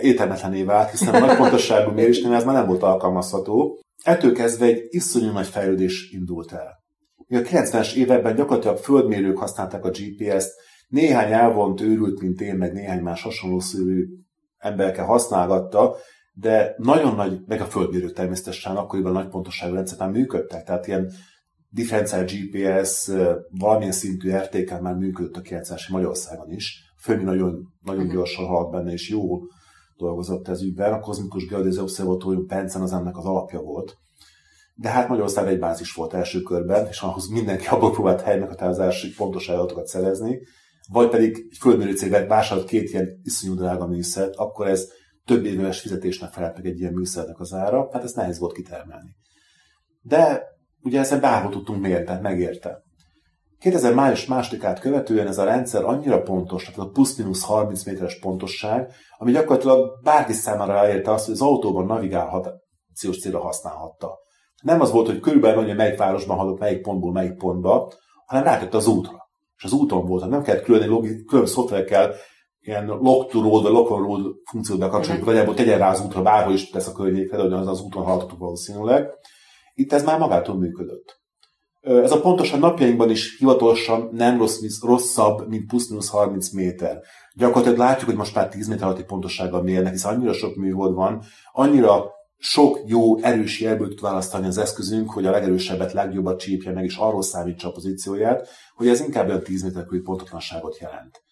értelmetlené 0.00 0.62
vált, 0.62 0.90
hiszen 0.90 1.14
a 1.14 1.18
nagy 1.18 1.36
pontosságú 1.36 1.90
mérésnél 1.90 2.34
ez 2.34 2.44
már 2.44 2.54
nem 2.54 2.66
volt 2.66 2.82
alkalmazható. 2.82 3.80
Ettől 4.02 4.32
kezdve 4.32 4.66
egy 4.66 4.86
iszonyú 4.88 5.30
nagy 5.30 5.46
fejlődés 5.46 6.10
indult 6.12 6.52
el. 6.52 6.82
A 7.28 7.34
90-es 7.34 7.94
években 7.94 8.34
gyakorlatilag 8.34 8.76
földmérők 8.76 9.38
használták 9.38 9.84
a 9.84 9.90
GPS-t, 9.90 10.52
néhány 10.88 11.32
elvont 11.32 11.80
őrült, 11.80 12.20
mint 12.20 12.40
én, 12.40 12.54
meg 12.54 12.72
néhány 12.72 13.00
más 13.00 13.22
hasonló 13.22 13.60
szűrű 13.60 14.06
emberke 14.58 15.02
használgatta, 15.02 15.96
de 16.32 16.74
nagyon 16.76 17.14
nagy, 17.14 17.40
meg 17.46 17.60
a 17.60 17.64
földmérők 17.64 18.12
természetesen 18.12 18.76
akkoriban 18.76 19.12
nagy 19.12 19.28
pontosságú 19.28 19.74
rendszerben 19.74 20.10
működtek, 20.10 20.64
tehát 20.64 20.86
ilyen 20.86 21.12
differenciált 21.68 22.30
GPS 22.30 23.10
valamilyen 23.50 23.92
szintű 23.92 24.28
értéken 24.28 24.82
már 24.82 24.94
működött 24.94 25.36
a 25.36 25.40
90-es 25.40 25.90
Magyarországon 25.90 26.50
is. 26.50 26.92
Főni 27.00 27.22
nagyon, 27.22 27.72
nagyon 27.80 28.00
uh-huh. 28.00 28.14
gyorsan 28.14 28.46
haladt 28.46 28.70
benne, 28.70 28.92
és 28.92 29.08
jó 29.08 29.38
dolgozott 29.96 30.48
ez 30.48 30.62
ügyben. 30.62 30.92
A 30.92 31.00
kozmikus 31.00 31.46
geodézia 31.46 31.82
obszervatórium 31.82 32.46
Pencen 32.46 32.82
az 32.82 32.92
ennek 32.92 33.16
az 33.16 33.24
alapja 33.24 33.60
volt. 33.60 33.96
De 34.74 34.88
hát 34.88 35.08
Magyarországon 35.08 35.50
egy 35.50 35.58
bázis 35.58 35.92
volt 35.92 36.14
első 36.14 36.40
körben, 36.40 36.86
és 36.86 37.00
ahhoz 37.00 37.28
mindenki 37.28 37.66
abból 37.66 37.92
próbált 37.92 38.20
helymeghatározási 38.20 39.14
pontos 39.14 39.48
adatokat 39.48 39.86
szerezni, 39.86 40.40
vagy 40.88 41.08
pedig 41.08 41.46
egy 41.50 41.56
földmérő 41.60 41.96
cég 41.96 42.26
vásárolt 42.28 42.68
két 42.68 42.90
ilyen 42.90 43.20
iszonyú 43.22 43.54
drága 43.54 43.86
műszert, 43.86 44.36
akkor 44.36 44.66
ez 44.66 44.88
több 45.24 45.44
éves 45.44 45.80
fizetésnek 45.80 46.32
felelt 46.32 46.56
meg 46.56 46.66
egy 46.66 46.80
ilyen 46.80 46.92
műszernek 46.92 47.40
az 47.40 47.52
ára, 47.52 47.88
hát 47.92 48.02
ezt 48.02 48.16
nehéz 48.16 48.38
volt 48.38 48.52
kitermelni. 48.52 49.16
De 50.00 50.42
ugye 50.82 51.00
ezzel 51.00 51.20
bárhol 51.20 51.50
tudtunk 51.50 51.80
mérni, 51.80 52.04
tehát 52.04 52.22
megérte. 52.22 52.82
2000 53.58 53.94
május 53.94 54.26
másodikát 54.26 54.80
követően 54.80 55.26
ez 55.26 55.38
a 55.38 55.44
rendszer 55.44 55.84
annyira 55.84 56.22
pontos, 56.22 56.64
tehát 56.64 56.78
a 56.78 56.90
plusz-minusz 56.90 57.44
30 57.44 57.84
méteres 57.84 58.18
pontosság, 58.18 58.92
ami 59.16 59.32
gyakorlatilag 59.32 60.02
bárki 60.02 60.32
számára 60.32 60.76
elérte 60.76 61.10
azt, 61.10 61.24
hogy 61.24 61.34
az 61.34 61.40
autóban 61.40 61.86
navigációs 61.86 63.20
célra 63.20 63.40
használhatta. 63.40 64.18
Nem 64.62 64.80
az 64.80 64.90
volt, 64.90 65.06
hogy 65.06 65.20
körülbelül 65.20 65.64
hogy 65.64 65.76
melyik 65.76 65.98
városban 65.98 66.36
haladok, 66.36 66.58
melyik 66.58 66.82
pontból 66.82 67.12
melyik 67.12 67.36
pontba, 67.36 67.92
hanem 68.26 68.44
rátette 68.44 68.76
az 68.76 68.86
útra. 68.86 69.27
És 69.58 69.64
az 69.64 69.72
úton 69.72 70.06
volt, 70.06 70.28
nem 70.28 70.42
kellett 70.42 70.64
külön, 70.64 70.88
logi, 70.88 71.24
külön 71.24 71.46
szoftverekkel 71.46 72.14
ilyen 72.60 72.86
lock 72.86 73.30
to 73.30 73.40
road, 73.40 73.62
vagy 73.62 73.72
lock 73.72 73.90
on 73.90 74.02
road 74.02 74.34
funkciót 74.50 74.78
bekapcsolni, 74.78 75.20
uh-huh. 75.20 75.26
nagyjából 75.26 75.54
tegyen 75.54 75.78
rá 75.78 75.90
az 75.90 76.04
útra, 76.04 76.22
bárhol 76.22 76.54
is 76.54 76.70
tesz 76.70 76.88
a 76.88 76.92
környékre, 76.92 77.48
de 77.48 77.56
az 77.56 77.66
az 77.66 77.80
úton 77.80 78.02
haladhatunk 78.02 78.40
valószínűleg. 78.40 79.08
Itt 79.74 79.92
ez 79.92 80.04
már 80.04 80.18
magától 80.18 80.56
működött. 80.56 81.20
Ez 81.80 82.12
a 82.12 82.20
pontosan 82.20 82.58
napjainkban 82.58 83.10
is 83.10 83.36
hivatalosan 83.38 84.08
nem 84.12 84.38
rossz, 84.38 84.60
rosszabb, 84.80 85.48
mint 85.48 85.66
plusz 85.66 86.08
30 86.08 86.50
méter. 86.50 87.00
Gyakorlatilag 87.34 87.78
látjuk, 87.78 88.04
hogy 88.04 88.18
most 88.18 88.34
már 88.34 88.48
10 88.48 88.68
méter 88.68 88.84
alatti 88.84 89.04
pontossággal 89.04 89.62
mérnek, 89.62 89.92
hiszen 89.92 90.14
annyira 90.14 90.32
sok 90.32 90.56
műhold 90.56 90.94
van, 90.94 91.22
annyira 91.52 92.04
sok 92.38 92.80
jó, 92.86 93.18
erős 93.18 93.60
jelből 93.60 93.88
tud 93.88 94.00
választani 94.00 94.46
az 94.46 94.58
eszközünk, 94.58 95.10
hogy 95.10 95.26
a 95.26 95.30
legerősebbet, 95.30 95.92
legjobbat 95.92 96.40
csípje 96.40 96.72
meg, 96.72 96.84
és 96.84 96.96
arról 96.96 97.22
számítsa 97.22 97.68
a 97.68 97.72
pozícióját, 97.72 98.48
hogy 98.74 98.88
ez 98.88 99.00
inkább 99.00 99.28
olyan 99.28 99.42
10 99.42 99.62
méter 99.62 99.84
körüli 99.84 100.02
pontatlanságot 100.02 100.78
jelent. 100.78 101.22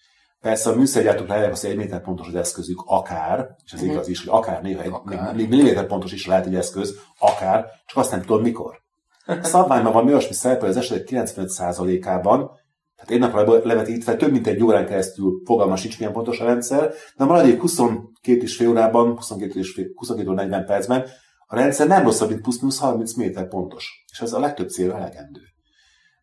Persze 0.40 0.70
a 0.70 0.74
műszergyártók 0.74 1.28
lehet, 1.28 1.60
hogy 1.60 1.70
egy 1.70 1.76
méter 1.76 2.02
pontos 2.02 2.26
az 2.26 2.34
eszközük, 2.34 2.82
akár, 2.86 3.56
és 3.64 3.72
ez 3.72 3.78
uh-huh. 3.78 3.94
igaz 3.94 4.08
is, 4.08 4.24
hogy 4.24 4.38
akár 4.38 4.62
néha 4.62 4.82
egy, 4.82 4.92
akár. 4.92 5.34
még 5.34 5.48
milliméter 5.48 5.86
pontos 5.86 6.12
is 6.12 6.26
lehet 6.26 6.46
egy 6.46 6.54
eszköz, 6.54 6.94
akár, 7.18 7.66
csak 7.86 7.98
azt 7.98 8.10
nem 8.10 8.20
tudom 8.20 8.42
mikor. 8.42 8.82
Szabványban 9.42 9.92
van 9.92 10.06
olyasmi 10.06 10.34
szerepel, 10.34 10.68
az 10.68 10.76
esetek 10.76 11.08
95%-ában 11.10 12.50
Tehát 12.96 13.10
egy 13.10 13.18
napra 13.18 13.64
levetítve 13.64 14.16
több 14.16 14.30
mint 14.30 14.46
egy 14.46 14.62
órán 14.62 14.86
keresztül 14.86 15.42
fogalmas 15.44 15.82
nincs 15.82 15.98
milyen 15.98 16.12
pontos 16.12 16.40
a 16.40 16.44
rendszer, 16.44 16.92
de 17.16 17.24
a 17.24 17.26
maradék 17.26 17.60
22 17.60 18.40
és 18.40 18.56
fél 18.56 18.68
órában, 18.68 19.16
22 19.16 19.58
és 19.58 19.72
fél, 19.72 19.86
22 19.94 20.32
40 20.32 20.64
percben 20.64 21.06
a 21.46 21.56
rendszer 21.56 21.86
nem 21.86 22.02
rosszabb, 22.02 22.28
mint 22.28 22.40
plusz 22.40 22.78
30 22.78 23.14
méter 23.14 23.48
pontos. 23.48 24.04
És 24.12 24.20
ez 24.20 24.32
a 24.32 24.40
legtöbb 24.40 24.68
célra 24.68 24.96
elegendő. 24.96 25.40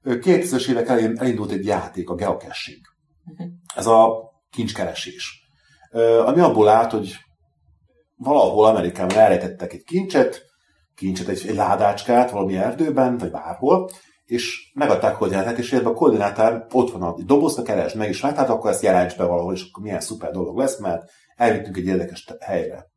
2000-es 0.03 0.69
évek 0.69 0.87
elején 0.87 1.17
elindult 1.17 1.51
egy 1.51 1.65
játék, 1.65 2.09
a 2.09 2.15
geocaching. 2.15 2.81
Mhm. 3.23 3.47
Ez 3.75 3.85
a 3.85 4.31
kincskeresés. 4.49 5.41
Ami 6.25 6.39
abból 6.39 6.67
állt, 6.67 6.91
hogy 6.91 7.15
valahol 8.15 8.65
Amerikában 8.65 9.17
elrejtettek 9.17 9.73
egy 9.73 9.83
kincset, 9.83 10.41
kincset, 10.95 11.27
egy, 11.27 11.45
egy 11.47 11.55
ládácskát 11.55 12.31
valami 12.31 12.57
erdőben, 12.57 13.17
vagy 13.17 13.31
bárhol, 13.31 13.89
és 14.33 14.71
megadták 14.73 15.17
koordinátát, 15.17 15.57
és 15.57 15.73
a 15.73 15.93
koordinátán 15.93 16.65
ott 16.71 16.91
van 16.91 17.01
a 17.01 17.15
doboznak, 17.25 17.65
keresd 17.65 17.95
meg, 17.95 18.09
és 18.09 18.21
hát 18.21 18.49
akkor 18.49 18.69
ezt 18.69 18.83
jelents 18.83 19.17
be 19.17 19.23
valahol, 19.23 19.53
és 19.53 19.65
akkor 19.69 19.83
milyen 19.83 19.99
szuper 19.99 20.31
dolog 20.31 20.57
lesz, 20.57 20.79
mert 20.79 21.11
elvittünk 21.35 21.77
egy 21.77 21.85
érdekes 21.85 22.27
helyre. 22.39 22.91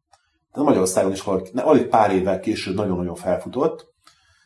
De 0.53 0.63
Magyarországon 0.63 1.13
is 1.13 1.25
alig 1.55 1.87
pár 1.87 2.15
évvel 2.15 2.41
később 2.41 2.75
nagyon-nagyon 2.75 3.15
felfutott. 3.15 3.95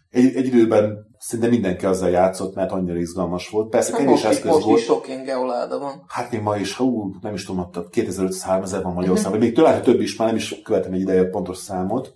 Egy, 0.09 0.35
egy 0.37 0.46
időben 0.46 1.07
szinte 1.18 1.48
mindenki 1.48 1.87
azzal 1.87 2.11
játszott, 2.11 2.55
mert 2.55 2.72
annyira 2.72 2.98
izgalmas 2.98 3.48
volt. 3.48 3.68
Persze 3.68 3.92
hát 3.92 4.00
kevés 4.00 4.24
eszköz 4.24 4.50
most 4.50 4.64
volt. 4.64 4.64
Most 4.64 4.81
is 4.81 4.87
sok 4.88 5.09
ilyen 5.09 5.24
geoláda 5.24 5.79
van. 5.79 6.05
Hát 6.09 6.31
még 6.31 6.40
ma 6.40 6.57
is, 6.57 6.76
ha 6.76 6.85
ú, 6.85 7.14
nem 7.20 7.35
is 7.35 7.44
tudom, 7.44 7.68
2500-3000 7.72 8.81
van 8.83 8.92
Magyarországon, 8.92 9.38
uh-huh. 9.38 9.38
még 9.38 9.55
tőle 9.55 9.81
több 9.81 10.00
is, 10.00 10.16
már 10.16 10.29
nem 10.29 10.37
is 10.37 10.62
követem 10.62 10.92
egy 10.92 11.00
ideje 11.00 11.24
pontos 11.24 11.57
számot. 11.57 12.14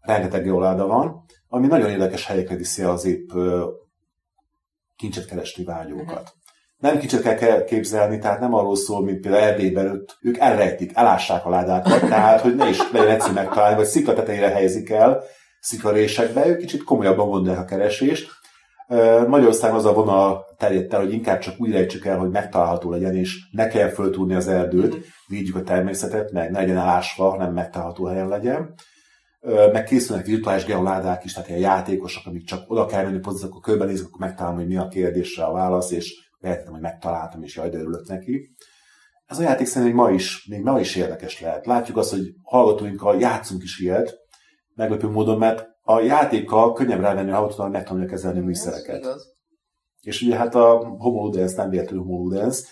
Rengeteg 0.00 0.44
geoláda 0.44 0.86
van, 0.86 1.24
ami 1.48 1.66
nagyon 1.66 1.90
érdekes 1.90 2.26
helyekre 2.26 2.56
viszi 2.56 2.82
az 2.82 3.04
épp 3.04 3.30
kincset 5.02 5.26
keresni 5.26 5.64
vágyókat. 5.64 6.32
Nem 6.78 6.98
kicsit 6.98 7.22
kell 7.22 7.64
képzelni, 7.64 8.18
tehát 8.18 8.40
nem 8.40 8.54
arról 8.54 8.76
szól, 8.76 9.04
mint 9.04 9.20
például 9.20 9.44
Erdélyben, 9.44 9.86
ők, 9.86 10.10
ők 10.20 10.38
elrejtik, 10.38 10.90
elássák 10.94 11.46
a 11.46 11.50
ládákat, 11.50 12.00
tehát 12.00 12.40
hogy 12.40 12.54
ne 12.54 12.68
is 12.68 12.78
legyen 12.92 13.08
egyszerű 13.08 13.32
megtalálni, 13.32 13.76
vagy 13.76 13.86
szikla 13.86 14.14
tetejére 14.14 14.48
helyezik 14.48 14.90
el, 14.90 15.22
sziklarésekbe, 15.60 16.46
ők 16.46 16.58
kicsit 16.58 16.84
komolyabban 16.84 17.28
gondolják 17.28 17.62
a 17.62 17.64
keresést. 17.64 18.30
Magyarországon 19.26 19.76
az 19.76 19.84
a 19.84 19.92
vonal 19.92 20.44
terjedt 20.58 20.92
el, 20.92 21.00
hogy 21.00 21.12
inkább 21.12 21.38
csak 21.38 21.54
úgy 21.58 21.72
rejtsük 21.72 22.06
el, 22.06 22.18
hogy 22.18 22.30
megtalálható 22.30 22.90
legyen, 22.90 23.16
és 23.16 23.36
ne 23.50 23.68
kell 23.68 23.88
föltúrni 23.88 24.34
az 24.34 24.48
erdőt, 24.48 24.94
mm-hmm. 24.94 25.02
védjük 25.26 25.56
a 25.56 25.62
természetet, 25.62 26.32
meg 26.32 26.50
ne 26.50 26.58
legyen 26.58 26.78
elásva, 26.78 27.30
hanem 27.30 27.52
megtalálható 27.52 28.04
helyen 28.04 28.28
legyen. 28.28 28.74
Meg 29.72 29.84
készülnek 29.84 30.26
virtuális 30.26 30.64
geoládák 30.64 31.24
is, 31.24 31.32
tehát 31.32 31.48
ilyen 31.48 31.60
játékosok, 31.60 32.26
amik 32.26 32.44
csak 32.44 32.70
oda 32.70 32.86
kell 32.86 33.04
menni 33.04 33.18
pozíciót, 33.18 33.50
akkor 33.50 33.62
körbenézik, 33.62 34.06
akkor 34.06 34.20
megtalálom, 34.20 34.58
hogy 34.58 34.66
mi 34.66 34.76
a 34.76 34.88
kérdésre 34.88 35.44
a 35.44 35.52
válasz, 35.52 35.90
és 35.90 36.30
lehetem, 36.38 36.72
hogy 36.72 36.80
megtaláltam, 36.80 37.42
és 37.42 37.56
jaj, 37.56 37.68
de 37.68 37.78
örülök 37.78 38.08
neki. 38.08 38.54
Ez 39.26 39.38
a 39.38 39.42
játék 39.42 39.66
szerintem 39.66 39.96
ma 39.96 40.10
is, 40.10 40.46
még 40.46 40.62
ma 40.62 40.80
is 40.80 40.96
érdekes 40.96 41.40
lehet. 41.40 41.66
Látjuk 41.66 41.96
azt, 41.96 42.10
hogy 42.10 42.34
hallgatóinkkal 42.42 43.20
játszunk 43.20 43.62
is 43.62 43.78
ilyet, 43.78 44.14
meglepő 44.74 45.08
módon, 45.08 45.38
mert 45.38 45.66
a 45.82 46.00
játékkal 46.00 46.72
könnyebb 46.72 47.00
rávenni 47.00 47.30
a 47.30 47.34
hallgatót, 47.34 47.60
hogy 47.60 47.70
megtanulja 47.70 48.08
kezelni 48.08 48.38
a 48.38 48.42
műszereket. 48.42 49.06
És 50.00 50.22
ugye 50.22 50.36
hát 50.36 50.54
a 50.54 50.96
Homo 50.98 51.24
Ludens 51.24 51.54
nem 51.54 51.70
véletlenül 51.70 52.04
Homo 52.04 52.22
Ludens. 52.22 52.62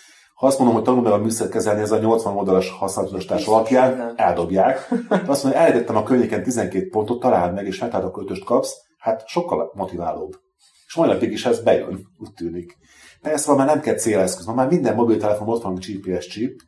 Ha 0.41 0.47
azt 0.47 0.57
mondom, 0.57 0.75
hogy 0.75 0.85
tanul 0.85 1.01
meg 1.01 1.11
a 1.11 1.17
műszert 1.17 1.51
kezelni, 1.51 1.81
ez 1.81 1.91
a 1.91 1.97
80 1.97 2.35
oldalas 2.35 2.69
használatosítás 2.69 3.45
alapján 3.45 4.13
eldobják. 4.15 4.87
De 4.89 5.15
azt 5.27 5.43
mondom, 5.43 5.43
hogy 5.43 5.53
elejtettem 5.53 5.95
a 5.95 6.03
környéken 6.03 6.43
12 6.43 6.89
pontot, 6.89 7.19
találd 7.19 7.53
meg, 7.53 7.65
és 7.65 7.79
megtaláld, 7.79 8.09
akkor 8.09 8.23
ötöst 8.23 8.43
kapsz, 8.43 8.73
hát 8.97 9.27
sokkal 9.27 9.71
motiválóbb. 9.73 10.31
És 10.87 10.95
majd 10.95 11.11
napig 11.11 11.31
is 11.31 11.45
ez 11.45 11.59
bejön, 11.59 11.99
úgy 12.17 12.33
tűnik. 12.33 12.77
Persze, 13.21 13.55
már 13.55 13.67
nem 13.67 13.79
kell 13.79 13.95
céleszköz, 13.95 14.45
ma 14.45 14.53
már 14.53 14.67
minden 14.67 14.95
mobiltelefon 14.95 15.47
ott 15.47 15.63
van 15.63 15.75
a 15.75 15.79
GPS 15.79 16.27
chip, 16.27 16.61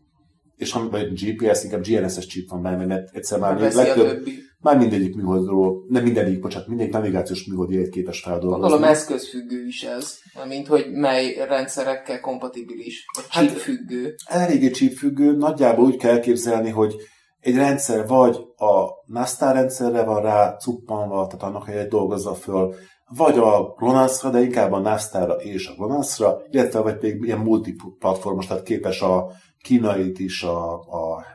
és 0.56 0.74
vagy 0.74 1.14
GPS, 1.14 1.64
inkább 1.64 1.84
GNSS 1.84 2.26
chip 2.28 2.50
van 2.50 2.62
benne, 2.62 2.86
mert 2.86 3.16
egyszer 3.16 3.40
már 3.40 3.60
még 3.60 3.72
legtöbb, 3.72 4.28
már 4.64 4.78
mindegyik 4.78 5.16
műholdról, 5.16 5.86
nem 5.90 6.04
mindegyik, 6.04 6.40
bocsánat, 6.40 6.68
mindegyik 6.68 6.94
navigációs 6.94 7.46
műhold 7.46 7.90
képes 7.90 8.22
feldolgozni. 8.22 8.62
Gondolom 8.62 8.84
eszközfüggő 8.84 9.66
is 9.66 9.84
ez, 9.84 10.18
mint 10.48 10.68
hogy 10.68 10.92
mely 10.92 11.46
rendszerekkel 11.48 12.20
kompatibilis, 12.20 13.06
vagy 13.16 13.26
hát, 13.30 13.44
chipfüggő. 13.44 14.16
Eléggé 14.26 14.70
chipfüggő, 14.70 15.36
nagyjából 15.36 15.86
úgy 15.86 15.98
kell 15.98 16.20
képzelni, 16.20 16.70
hogy 16.70 16.96
egy 17.40 17.56
rendszer 17.56 18.08
vagy 18.08 18.38
a 18.56 18.90
NASTAR 19.06 19.54
rendszerre 19.54 20.04
van 20.04 20.22
rá 20.22 20.56
cuppanva, 20.56 21.28
tehát 21.28 21.44
annak 21.44 21.66
helyett 21.66 21.90
dolgozza 21.90 22.34
föl, 22.34 22.76
vagy 23.16 23.38
a 23.38 23.74
GLONASS-ra, 23.78 24.30
de 24.30 24.42
inkább 24.42 24.72
a 24.72 24.80
NASTAR-ra 24.80 25.34
és 25.34 25.68
a 25.68 25.74
GLONASS-ra, 25.74 26.42
illetve 26.50 26.80
vagy 26.80 26.98
pedig 26.98 27.24
ilyen 27.24 27.40
multiplatformos, 27.40 28.48
tehát 28.48 28.64
képes 28.64 29.02
a 29.02 29.32
kínait 29.62 30.20
is, 30.20 30.44
a, 30.44 30.74
a 30.74 31.26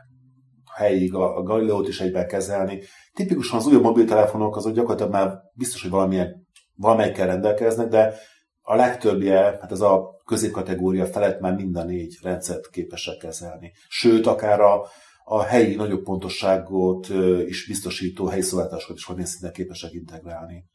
helyi 0.79 1.09
a 1.09 1.43
Galileo-t 1.43 1.87
is 1.87 1.99
egyben 1.99 2.27
kezelni. 2.27 2.83
Tipikusan 3.13 3.57
az 3.59 3.65
újabb 3.65 3.81
mobiltelefonok 3.81 4.55
azok 4.55 4.73
gyakorlatilag 4.73 5.11
már 5.11 5.37
biztos, 5.53 5.81
hogy 5.81 5.91
valamilyen, 5.91 6.47
valamelyikkel 6.75 7.27
rendelkeznek, 7.27 7.87
de 7.87 8.13
a 8.61 8.75
legtöbbje, 8.75 9.39
hát 9.61 9.71
ez 9.71 9.81
a 9.81 10.21
középkategória 10.25 11.05
felett 11.05 11.39
már 11.39 11.55
mind 11.55 11.75
a 11.77 11.83
négy 11.83 12.17
rendszert 12.21 12.69
képesek 12.69 13.17
kezelni. 13.17 13.71
Sőt, 13.87 14.25
akár 14.25 14.59
a, 14.59 14.87
a 15.23 15.43
helyi 15.43 15.75
nagyobb 15.75 16.03
pontosságot 16.03 17.07
is 17.45 17.67
biztosító 17.67 18.25
helyi 18.25 18.41
szolgáltatásokat 18.41 18.97
is 18.97 19.03
valamilyen 19.03 19.31
szinten 19.31 19.53
képesek 19.53 19.91
integrálni. 19.93 20.65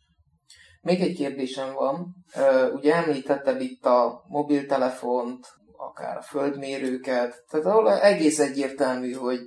Még 0.80 1.00
egy 1.00 1.16
kérdésem 1.16 1.74
van. 1.74 2.14
Ugye 2.74 2.94
említetted 2.94 3.60
itt 3.60 3.84
a 3.84 4.24
mobiltelefont, 4.28 5.46
akár 5.76 6.16
a 6.16 6.22
földmérőket, 6.22 7.44
tehát 7.50 7.66
ahol 7.66 8.00
egész 8.00 8.38
egyértelmű, 8.38 9.12
hogy 9.12 9.38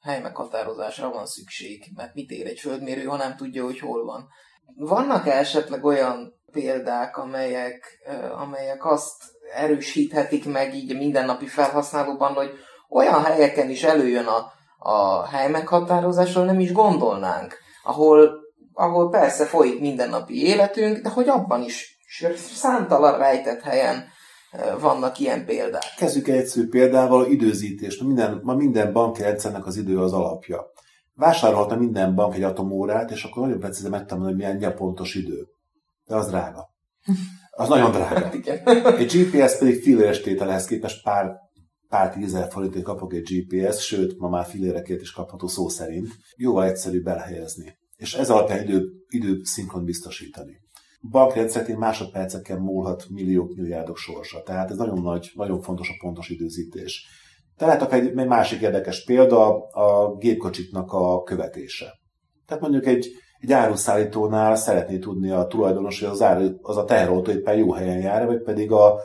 hely 0.00 0.20
meghatározásra 0.20 1.10
van 1.10 1.26
szükség, 1.26 1.84
mert 1.96 2.14
mit 2.14 2.30
ér 2.30 2.46
egy 2.46 2.58
földmérő, 2.58 3.04
ha 3.04 3.16
nem 3.16 3.36
tudja, 3.36 3.64
hogy 3.64 3.78
hol 3.78 4.04
van. 4.04 4.28
Vannak-e 4.76 5.32
esetleg 5.32 5.84
olyan 5.84 6.34
példák, 6.52 7.16
amelyek, 7.16 7.98
amelyek 8.38 8.84
azt 8.84 9.24
erősíthetik 9.54 10.44
meg 10.44 10.74
így 10.74 10.90
a 10.90 10.98
mindennapi 10.98 11.46
felhasználóban, 11.46 12.32
hogy 12.32 12.50
olyan 12.88 13.24
helyeken 13.24 13.70
is 13.70 13.82
előjön 13.82 14.26
a, 14.26 14.52
a 14.78 15.26
hely 15.26 15.50
meghatározásról 15.50 16.44
nem 16.44 16.60
is 16.60 16.72
gondolnánk, 16.72 17.56
ahol, 17.82 18.40
ahol 18.72 19.10
persze 19.10 19.44
folyik 19.44 19.80
mindennapi 19.80 20.46
életünk, 20.46 20.98
de 20.98 21.08
hogy 21.08 21.28
abban 21.28 21.62
is 21.62 21.98
számtalan 22.36 23.18
rejtett 23.18 23.60
helyen 23.60 24.08
vannak 24.80 25.18
ilyen 25.18 25.44
példák. 25.44 25.94
Kezdjük 25.96 26.28
egy 26.28 26.36
egyszerű 26.36 26.68
példával, 26.68 27.26
időzítés. 27.26 27.98
Minden, 27.98 28.40
ma 28.42 28.54
minden 28.54 28.92
banki 28.92 29.22
rendszernek 29.22 29.66
az 29.66 29.76
idő 29.76 29.98
az 29.98 30.12
alapja. 30.12 30.66
Vásárolta 31.14 31.76
minden 31.76 32.14
bank 32.14 32.34
egy 32.34 32.42
atomórát, 32.42 33.10
és 33.10 33.24
akkor 33.24 33.42
nagyon 33.42 33.58
precízen 33.58 33.90
megtanulni, 33.90 34.42
hogy 34.42 34.56
milyen 34.56 34.74
pontos 34.74 35.14
idő. 35.14 35.46
De 36.04 36.16
az 36.16 36.28
drága. 36.28 36.68
Az 37.50 37.68
nagyon 37.68 37.90
drága. 37.90 38.30
Egy 38.98 39.12
GPS 39.12 39.58
pedig 39.58 39.82
filléres 39.82 40.20
tételhez 40.20 40.66
képest 40.66 41.02
pár, 41.02 41.32
pár 41.88 42.12
tízezer 42.12 42.50
forintért 42.50 42.84
kapok 42.84 43.12
egy 43.12 43.22
GPS, 43.22 43.84
sőt, 43.84 44.18
ma 44.18 44.28
már 44.28 44.46
fillérekért 44.46 45.00
is 45.00 45.10
kapható 45.10 45.46
szó 45.46 45.68
szerint. 45.68 46.08
Jóval 46.36 46.64
egyszerűbb 46.64 47.06
elhelyezni. 47.06 47.76
És 47.96 48.14
ez 48.14 48.30
alapján 48.30 48.62
idő, 48.62 48.88
idő 49.08 49.40
szinkron 49.42 49.84
biztosítani 49.84 50.66
bankrendszerén 51.00 51.76
másodperceken 51.76 52.58
múlhat 52.58 53.06
milliók, 53.08 53.54
milliárdok 53.54 53.96
sorsa. 53.96 54.42
Tehát 54.42 54.70
ez 54.70 54.76
nagyon 54.76 55.02
nagy, 55.02 55.30
nagyon 55.34 55.60
fontos 55.60 55.88
a 55.88 55.96
pontos 56.00 56.28
időzítés. 56.28 57.06
Tehát 57.56 57.92
egy, 57.92 58.18
egy 58.18 58.26
másik 58.26 58.60
érdekes 58.60 59.04
példa 59.04 59.66
a 59.66 60.16
gépkocsiknak 60.16 60.92
a 60.92 61.22
követése. 61.22 61.98
Tehát 62.46 62.62
mondjuk 62.62 62.86
egy, 62.86 63.08
egy 63.38 63.52
áruszállítónál 63.52 64.56
szeretné 64.56 64.98
tudni 64.98 65.30
a 65.30 65.46
tulajdonos, 65.46 66.00
hogy 66.00 66.08
az, 66.08 66.22
áru, 66.22 66.48
az 66.60 66.76
a 66.76 66.84
teherautó 66.84 67.30
éppen 67.30 67.56
jó 67.56 67.72
helyen 67.72 68.00
jár, 68.00 68.26
vagy 68.26 68.42
pedig 68.42 68.72
a, 68.72 69.00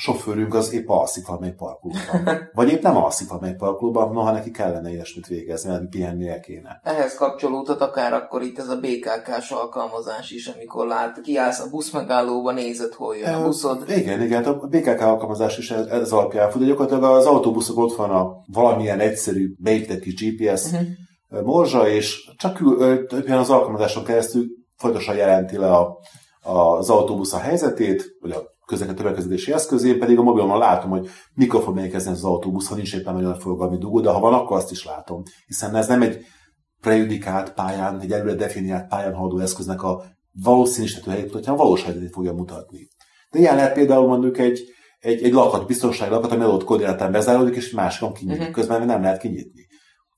sofőrünk 0.00 0.54
az 0.54 0.72
épp 0.72 0.88
alszik 0.88 1.26
valamelyik 1.26 1.54
parkolóban. 1.54 2.50
Vagy 2.52 2.72
épp 2.72 2.82
nem 2.82 2.96
alszik 2.96 3.28
valamelyik 3.28 3.56
parkolóban, 3.56 4.12
noha 4.12 4.32
neki 4.32 4.50
kellene 4.50 4.90
ilyesmit 4.90 5.26
végezni, 5.26 5.70
mert 5.70 5.88
pihennie 5.88 6.40
kéne. 6.40 6.80
Ehhez 6.84 7.14
kapcsolódhat 7.14 7.80
akár 7.80 8.12
akkor 8.12 8.42
itt 8.42 8.58
ez 8.58 8.68
a 8.68 8.76
BKK-s 8.76 9.50
alkalmazás 9.50 10.30
is, 10.30 10.46
amikor 10.46 10.86
lát, 10.86 11.20
kiállsz 11.20 11.60
a 11.60 11.68
busz 11.70 11.90
megállóban, 11.90 12.54
nézed, 12.54 12.94
hol 12.94 13.16
jön 13.16 13.34
a 13.34 13.44
buszod. 13.44 13.84
Igen, 13.88 14.22
igen, 14.22 14.44
a 14.44 14.66
BKK 14.66 15.00
alkalmazás 15.00 15.58
is 15.58 15.70
ez, 15.70 15.86
ez 15.86 16.12
alapján 16.12 16.50
fut, 16.50 16.60
de 16.60 16.66
gyakorlatilag 16.66 17.16
az 17.16 17.26
autóbuszok 17.26 17.78
ott 17.78 17.96
van 17.96 18.10
a 18.10 18.32
valamilyen 18.46 19.00
egyszerű 19.00 19.54
beépített 19.58 20.00
kis 20.00 20.14
GPS 20.14 20.64
uh-huh. 20.64 21.44
morzsa, 21.44 21.88
és 21.88 22.30
csak 22.36 22.58
az 23.28 23.50
alkalmazáson 23.50 24.04
keresztül 24.04 24.44
folytosan 24.76 25.16
jelenti 25.16 25.56
le 25.56 25.72
a, 25.72 25.98
az 26.42 26.90
autóbusz 26.90 27.32
a 27.32 27.38
helyzetét, 27.38 28.16
vagy 28.20 28.30
a 28.30 28.49
közlekedő 28.70 28.98
tömegközlekedési 28.98 29.52
eszköz, 29.52 29.84
én 29.84 29.98
pedig 29.98 30.18
a 30.18 30.22
mobilomon 30.22 30.58
látom, 30.58 30.90
hogy 30.90 31.08
mikor 31.34 31.62
fog 31.62 31.74
megérkezni 31.74 32.10
az 32.10 32.24
autóbusz, 32.24 32.68
ha 32.68 32.74
nincs 32.74 32.94
éppen 32.94 33.14
nagyon 33.14 33.38
forgalmi 33.38 33.78
dugó, 33.78 34.00
de 34.00 34.10
ha 34.10 34.20
van, 34.20 34.34
akkor 34.34 34.56
azt 34.56 34.70
is 34.70 34.84
látom. 34.84 35.22
Hiszen 35.46 35.74
ez 35.74 35.88
nem 35.88 36.02
egy 36.02 36.24
prejudikált 36.80 37.52
pályán, 37.52 38.00
egy 38.00 38.12
előre 38.12 38.34
definiált 38.34 38.88
pályán 38.88 39.14
haladó 39.14 39.38
eszköznek 39.38 39.82
a 39.82 40.04
valószínűsítető 40.42 41.10
helyét 41.10 41.26
mutatja, 41.26 41.52
a 41.52 41.56
valós 41.56 41.84
helyzetét 41.84 42.12
fogja 42.12 42.32
mutatni. 42.32 42.88
De 43.30 43.38
ilyen 43.38 43.54
lehet 43.54 43.72
például 43.72 44.06
mondjuk 44.06 44.38
egy, 44.38 44.60
egy, 44.98 45.22
egy 45.22 45.32
lakat, 45.32 45.66
biztonsági 45.66 46.10
lakat, 46.10 46.32
ami 46.32 46.42
adott 46.42 46.64
koordinátán 46.64 47.12
bezáródik, 47.12 47.56
és 47.56 47.70
másikon 47.70 48.12
kinyitni. 48.12 48.38
Uh-huh. 48.38 48.54
Közben 48.54 48.86
nem 48.86 49.02
lehet 49.02 49.20
kinyitni. 49.20 49.66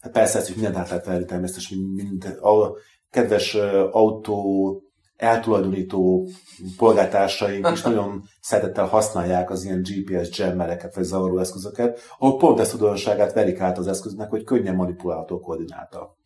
Hát 0.01 0.13
persze 0.13 0.39
ezt 0.39 0.49
is 0.49 0.55
mindent 0.55 0.77
át 0.77 0.89
lehet 0.89 1.07
venni 1.07 1.25
természetesen, 1.25 1.79
mint 1.79 2.25
a 2.25 2.77
kedves 3.11 3.55
autó 3.91 4.83
eltulajdonító 5.23 6.29
polgártársaink 6.77 7.71
is 7.73 7.83
nagyon 7.83 8.23
szeretettel 8.41 8.87
használják 8.87 9.51
az 9.51 9.65
ilyen 9.65 9.83
GPS 9.83 10.39
jammereket, 10.39 10.95
vagy 10.95 11.05
zavaró 11.05 11.39
eszközöket, 11.39 12.01
ahol 12.19 12.39
pont 12.39 12.61
ezt 12.61 12.71
tulajdonságát 12.71 13.33
verik 13.33 13.61
át 13.61 13.79
az 13.79 13.87
eszköznek, 13.87 14.31
hogy 14.31 14.45
könnyen 14.45 14.75
manipulálható 14.75 15.41
koordináta. 15.41 16.17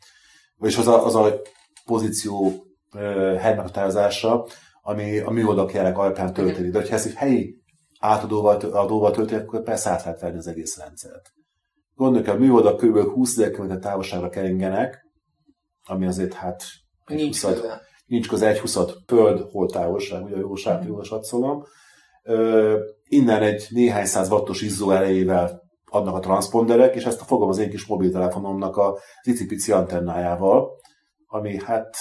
Vagyis 0.57 0.77
az 0.77 0.87
a, 0.87 1.05
az 1.05 1.15
a 1.15 1.41
pozíció 1.85 2.53
helymeghatározása, 3.39 4.47
ami 4.83 5.19
a 5.19 5.31
műholdak 5.31 5.73
jelek 5.73 5.99
alapján 5.99 6.33
történik. 6.33 6.73
De 6.73 6.81
ha 6.81 6.95
ez 6.95 7.07
egy 7.07 7.15
helyi 7.15 7.63
átadóval, 8.01 8.57
adóval 8.57 9.11
történik, 9.11 9.43
akkor 9.43 9.63
persze 9.63 9.91
át 9.91 10.05
lehet 10.05 10.21
venni 10.21 10.37
az 10.37 10.47
egész 10.47 10.79
rendszert. 10.79 11.33
Gondoljuk, 11.95 12.29
a 12.29 12.35
műholdak 12.35 12.81
kb. 12.81 12.99
20 12.99 13.39
ezer 13.39 13.51
km 13.51 13.79
távolságra 13.79 14.29
keringenek, 14.29 15.07
ami 15.85 16.07
azért 16.07 16.33
hát 16.33 16.63
nincs 17.07 17.43
20, 17.43 17.55
közel. 17.55 17.81
Nincs 18.07 18.29
közel 18.29 18.49
egy 18.49 18.59
20 18.59 18.79
föld 19.07 19.41
holtávolság, 19.51 20.25
ugye 20.25 20.35
a 20.35 20.39
jó 20.39 20.55
sátjólosat 20.55 21.25
szólom. 21.25 21.65
Innen 23.05 23.43
egy 23.43 23.67
néhány 23.71 24.07
száz 24.07 24.31
wattos 24.31 24.63
izzó 24.63 24.91
erejével 24.91 25.63
adnak 25.91 26.15
a 26.15 26.21
transponderek, 26.21 26.95
és 26.95 27.05
ezt 27.05 27.21
a 27.21 27.25
fogom 27.25 27.49
az 27.49 27.59
én 27.59 27.71
kis 27.71 27.87
mobiltelefonomnak 27.87 28.77
a 28.77 28.99
icipici 29.23 29.73
antennájával, 29.73 30.71
ami 31.27 31.63
hát 31.65 31.97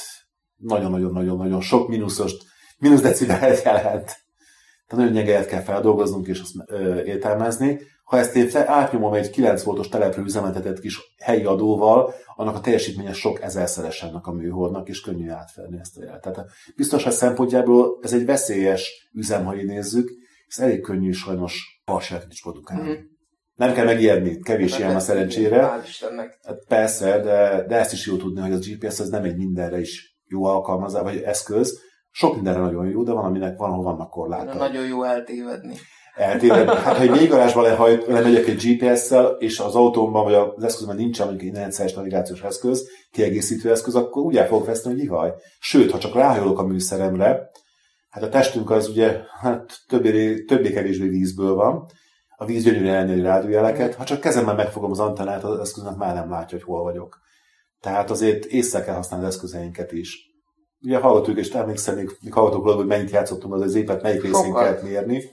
nagyon-nagyon-nagyon-nagyon 0.56 1.62
sok 1.62 1.88
mínuszos, 1.88 2.34
mínusz 2.78 3.02
decibelt 3.02 3.64
jelent. 3.64 4.06
Tehát 4.88 5.06
nagyon 5.06 5.12
nyegelyet 5.12 5.48
kell 5.48 5.62
feldolgoznunk 5.62 6.28
és 6.28 6.40
azt 6.40 6.54
ö, 6.66 7.04
értelmezni. 7.04 7.80
Ha 8.06 8.18
ezt 8.18 8.36
én 8.36 8.50
átnyomom 8.54 9.14
egy 9.14 9.30
9 9.30 9.64
voltos 9.64 9.88
telepről 9.88 10.26
üzemeltetett 10.26 10.80
kis 10.80 11.00
helyi 11.18 11.44
adóval, 11.44 12.14
annak 12.36 12.56
a 12.56 12.60
teljesítménye 12.60 13.14
sok 13.14 13.42
ezerszeres 13.42 14.04
ennek 14.04 14.28
a 14.28 14.32
műholdnak, 14.32 14.90
és 14.90 15.02
könnyű 15.02 15.30
átfelni 15.30 15.78
ezt 15.80 15.98
a 15.98 16.04
jelet. 16.04 16.22
Tehát 16.22 16.46
biztos 16.76 17.06
a 17.06 17.12
szempontjából 17.12 18.00
ez 18.02 18.14
egy 18.14 18.26
veszélyes 18.26 19.10
üzem, 19.14 19.46
ha 19.46 19.56
így 19.56 19.66
nézzük, 19.66 20.12
ez 20.48 20.60
elég 20.60 20.82
könnyű 20.82 21.12
sajnos 21.12 21.82
parsiákat 21.86 22.32
is 22.32 22.42
produkálni. 22.42 22.90
Mm-hmm. 22.90 23.02
Nem 23.56 23.74
kell 23.74 23.86
megijedni, 23.86 24.40
kevés 24.40 24.72
nem 24.72 24.80
ilyen 24.80 24.96
a 24.96 25.00
szerencsére. 25.00 25.62
Hát 25.62 26.66
persze, 26.68 27.20
de, 27.20 27.66
de 27.68 27.76
ezt 27.76 27.94
is 27.94 28.08
jó 28.08 28.16
tudni, 28.16 28.42
hogy 28.42 28.52
az 28.52 28.68
GPS 28.68 29.00
az 29.00 29.10
nem 29.10 29.24
egy 29.24 29.38
mindenre 29.38 29.80
is 29.80 30.18
jó 30.28 30.46
alkalmazás, 30.46 31.02
vagy 31.02 31.22
eszköz. 31.22 31.80
Sok 32.12 32.36
mindenre 32.36 32.60
nagyon 32.60 32.88
jó, 32.88 33.04
de 33.04 33.12
van, 33.12 33.26
aminek 33.26 33.58
van, 33.58 33.72
ahol 33.72 33.84
vannak 33.84 34.10
korlátai. 34.10 34.58
Nagyon 34.58 34.86
jó 34.86 35.04
eltévedni. 35.04 35.76
Eltévedni. 36.16 36.76
Hát, 36.76 36.98
ha 36.98 37.02
egy 37.02 37.10
mélygarázsba 37.10 37.62
lehajt, 37.62 38.08
lemegyek 38.08 38.48
egy 38.48 38.64
GPS-szel, 38.64 39.36
és 39.40 39.60
az 39.60 39.76
autómban, 39.76 40.24
vagy 40.24 40.34
az 40.34 40.64
eszközben 40.64 40.96
nincsen 40.96 41.28
mondjuk 41.28 41.50
egy 41.50 41.58
rendszeres 41.58 41.94
navigációs 41.94 42.42
eszköz, 42.42 42.90
kiegészítő 43.12 43.72
eszköz, 43.72 43.96
akkor 43.96 44.24
úgy 44.24 44.38
el 44.38 44.48
fogok 44.48 44.66
veszni, 44.66 44.92
hogy 44.92 45.04
ihaj. 45.04 45.34
Sőt, 45.60 45.92
ha 45.92 45.98
csak 45.98 46.16
rájolok 46.16 46.60
a 46.60 46.66
műszeremre, 46.66 47.50
hát 48.10 48.24
a 48.24 48.30
testünk 48.30 48.70
az 48.70 48.90
ugye 48.90 49.20
hát 49.42 49.78
többé, 49.88 50.44
többé-kevésbé 50.44 51.08
vízből 51.08 51.54
van, 51.54 51.86
a 52.38 52.46
víz 52.46 52.64
gyönyörűen 52.64 52.96
elnyeli 52.96 53.22
rádiójeleket, 53.22 53.96
ha 53.96 54.04
csak 54.04 54.20
kezemmel 54.20 54.56
megfogom 54.56 54.92
az 54.92 55.00
antennát, 55.00 55.44
az 55.44 55.60
eszköznek 55.60 55.96
már 55.96 56.14
nem 56.14 56.30
látja, 56.30 56.58
hogy 56.58 56.68
hol 56.68 56.84
vagyok. 56.84 57.20
Tehát 57.80 58.10
azért 58.10 58.46
észre 58.46 58.84
kell 58.84 58.96
használni 58.96 59.26
az 59.26 59.34
eszközeinket 59.34 59.92
is. 59.92 60.34
Ugye 60.82 60.98
hallottuk, 60.98 61.38
és 61.38 61.50
emlékszem, 61.50 61.96
még, 61.96 62.18
még 62.22 62.34
hallottuk 62.34 62.70
hogy 62.70 62.86
mennyit 62.86 63.10
játszottunk 63.10 63.54
az, 63.54 63.62
az 63.62 63.76
épet, 63.76 64.02
melyik 64.02 64.22
részén 64.22 64.54
kellett 64.54 64.84
mérni, 64.84 65.24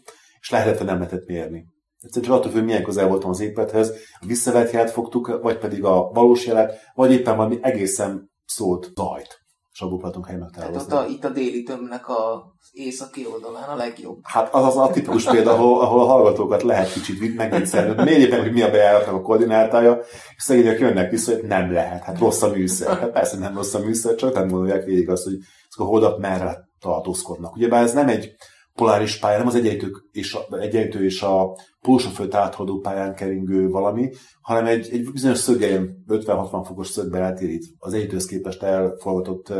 és 0.42 0.50
lehetett, 0.50 0.86
nem 0.86 0.98
lehetett 0.98 1.26
mérni. 1.26 1.66
Egyszerűen 2.00 2.30
csak 2.30 2.40
attól 2.40 2.52
függ, 2.52 2.64
milyen 2.64 2.82
közel 2.82 3.08
voltam 3.08 3.30
az 3.30 3.40
épethez, 3.40 3.90
a 4.20 4.26
visszavett 4.26 4.70
jelet 4.70 4.90
fogtuk, 4.90 5.38
vagy 5.42 5.58
pedig 5.58 5.84
a 5.84 6.10
valós 6.12 6.46
jelet, 6.46 6.78
vagy 6.94 7.12
éppen 7.12 7.36
valami 7.36 7.58
egészen 7.62 8.30
szólt 8.44 8.90
zajt 8.94 9.42
és 9.72 9.80
abból 9.80 9.98
próbáltunk 9.98 10.54
Hát 10.54 10.76
ott 10.76 10.92
a, 10.92 11.06
itt 11.06 11.24
a 11.24 11.28
déli 11.28 11.62
tömbnek 11.62 12.08
a 12.08 12.52
északi 12.72 13.26
oldalán 13.32 13.68
a 13.68 13.74
legjobb. 13.74 14.18
Hát 14.22 14.54
az 14.54 14.64
az 14.64 14.76
a 14.76 14.90
tipikus 14.90 15.24
példa, 15.24 15.52
ahol, 15.52 15.80
ahol 15.80 16.00
a 16.00 16.04
hallgatókat 16.04 16.62
lehet 16.62 16.92
kicsit 16.92 17.36
megviccelni. 17.36 18.02
Mérjék 18.02 18.30
meg, 18.30 18.40
hogy 18.40 18.52
mi 18.52 18.62
a 18.62 18.70
bejáratnak 18.70 19.14
a 19.14 19.20
koordinátája, 19.20 19.98
és 20.36 20.42
szegények 20.42 20.78
jönnek 20.78 21.10
vissza, 21.10 21.32
hogy 21.32 21.42
nem 21.42 21.72
lehet. 21.72 22.02
Hát 22.02 22.18
rossz 22.18 22.42
a 22.42 22.48
műszer. 22.48 22.98
Hát 22.98 23.10
persze 23.10 23.38
nem 23.38 23.54
rossz 23.54 23.74
a 23.74 23.78
műszer, 23.78 24.14
csak 24.14 24.34
nem 24.34 24.48
gondolják 24.48 24.84
végig 24.84 25.08
azt, 25.08 25.24
hogy 25.24 25.34
ezek 25.34 25.78
a 25.80 25.84
holdak 25.84 26.18
merre 26.18 26.68
tartózkodnak. 26.80 27.56
Ugyebár 27.56 27.82
ez 27.82 27.92
nem 27.92 28.08
egy 28.08 28.34
poláris 28.74 29.18
pálya, 29.18 29.38
nem 29.38 29.46
az 29.46 29.54
egyenlítő 29.54 29.90
és 30.10 30.34
a, 30.34 30.58
egyenlítő 30.58 31.04
és 31.04 31.22
a 31.22 31.56
pólusaföld 31.80 32.34
áthaladó 32.34 32.78
pályán 32.78 33.14
keringő 33.14 33.68
valami, 33.68 34.10
hanem 34.40 34.66
egy, 34.66 34.88
egy 34.92 35.12
bizonyos 35.12 35.38
szögeljen 35.38 36.04
50-60 36.08 36.62
fokos 36.66 36.88
szögben 36.88 37.22
eltérít. 37.22 37.64
Az 37.78 37.92
egyenlítőhöz 37.92 38.26
képest 38.26 38.62
elforgatott 38.62 39.52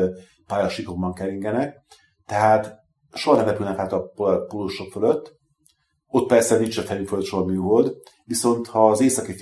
pályasikokban 0.47 1.13
keringenek. 1.13 1.75
Tehát 2.27 2.75
soha 3.13 3.37
nem 3.37 3.47
repülnek 3.47 3.79
át 3.79 3.93
a 3.93 4.13
pólusok 4.49 4.91
fölött, 4.93 5.41
ott 6.15 6.27
persze 6.27 6.59
nincs 6.59 6.79
a 6.79 6.83
fejünk 6.83 7.09
fölött 7.09 7.25
soha 7.25 7.45
műhold, 7.45 7.93
viszont 8.25 8.67
ha 8.67 8.91
az 8.91 9.01
északi 9.01 9.33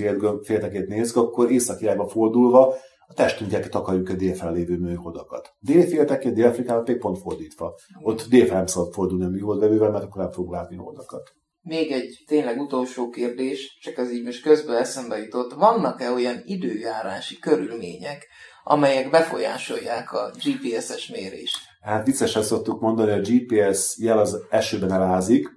féltekét 0.42 0.86
nézzük, 0.86 1.16
akkor 1.16 1.50
északi 1.50 1.84
irányba 1.84 2.08
fordulva 2.08 2.74
a 3.10 3.14
testünket 3.14 3.74
akarjuk 3.74 4.08
a 4.08 4.14
délfelé 4.14 4.58
lévő 4.58 4.78
műholdakat. 4.78 5.54
Déli 5.58 5.88
féltekén, 5.88 6.34
Dél-Afrikában 6.34 6.84
pedig 6.84 7.00
pont 7.00 7.18
fordítva. 7.18 7.74
Ott 8.02 8.26
délfelé 8.28 8.56
nem 8.56 8.66
szabad 8.66 8.92
fordulni 8.92 9.24
a 9.24 9.28
műholdvevővel, 9.28 9.90
mert 9.90 10.04
akkor 10.04 10.22
nem 10.22 10.32
fogunk 10.32 10.54
látni 10.54 10.76
holdakat. 10.76 11.32
Még 11.62 11.90
egy 11.90 12.24
tényleg 12.26 12.60
utolsó 12.60 13.08
kérdés, 13.08 13.78
csak 13.82 13.98
az 13.98 14.12
így 14.12 14.24
most 14.24 14.42
közben 14.42 14.76
eszembe 14.76 15.18
jutott. 15.18 15.52
Vannak-e 15.52 16.10
olyan 16.10 16.40
időjárási 16.44 17.38
körülmények, 17.38 18.26
amelyek 18.64 19.10
befolyásolják 19.10 20.12
a 20.12 20.30
GPS-es 20.44 21.08
mérést? 21.08 21.58
Hát 21.80 22.06
viccesen 22.06 22.42
szoktuk 22.42 22.80
mondani, 22.80 23.10
hogy 23.10 23.20
a 23.20 23.32
GPS 23.32 23.96
jel 23.98 24.18
az 24.18 24.38
esőben 24.50 24.92
elázik. 24.92 25.48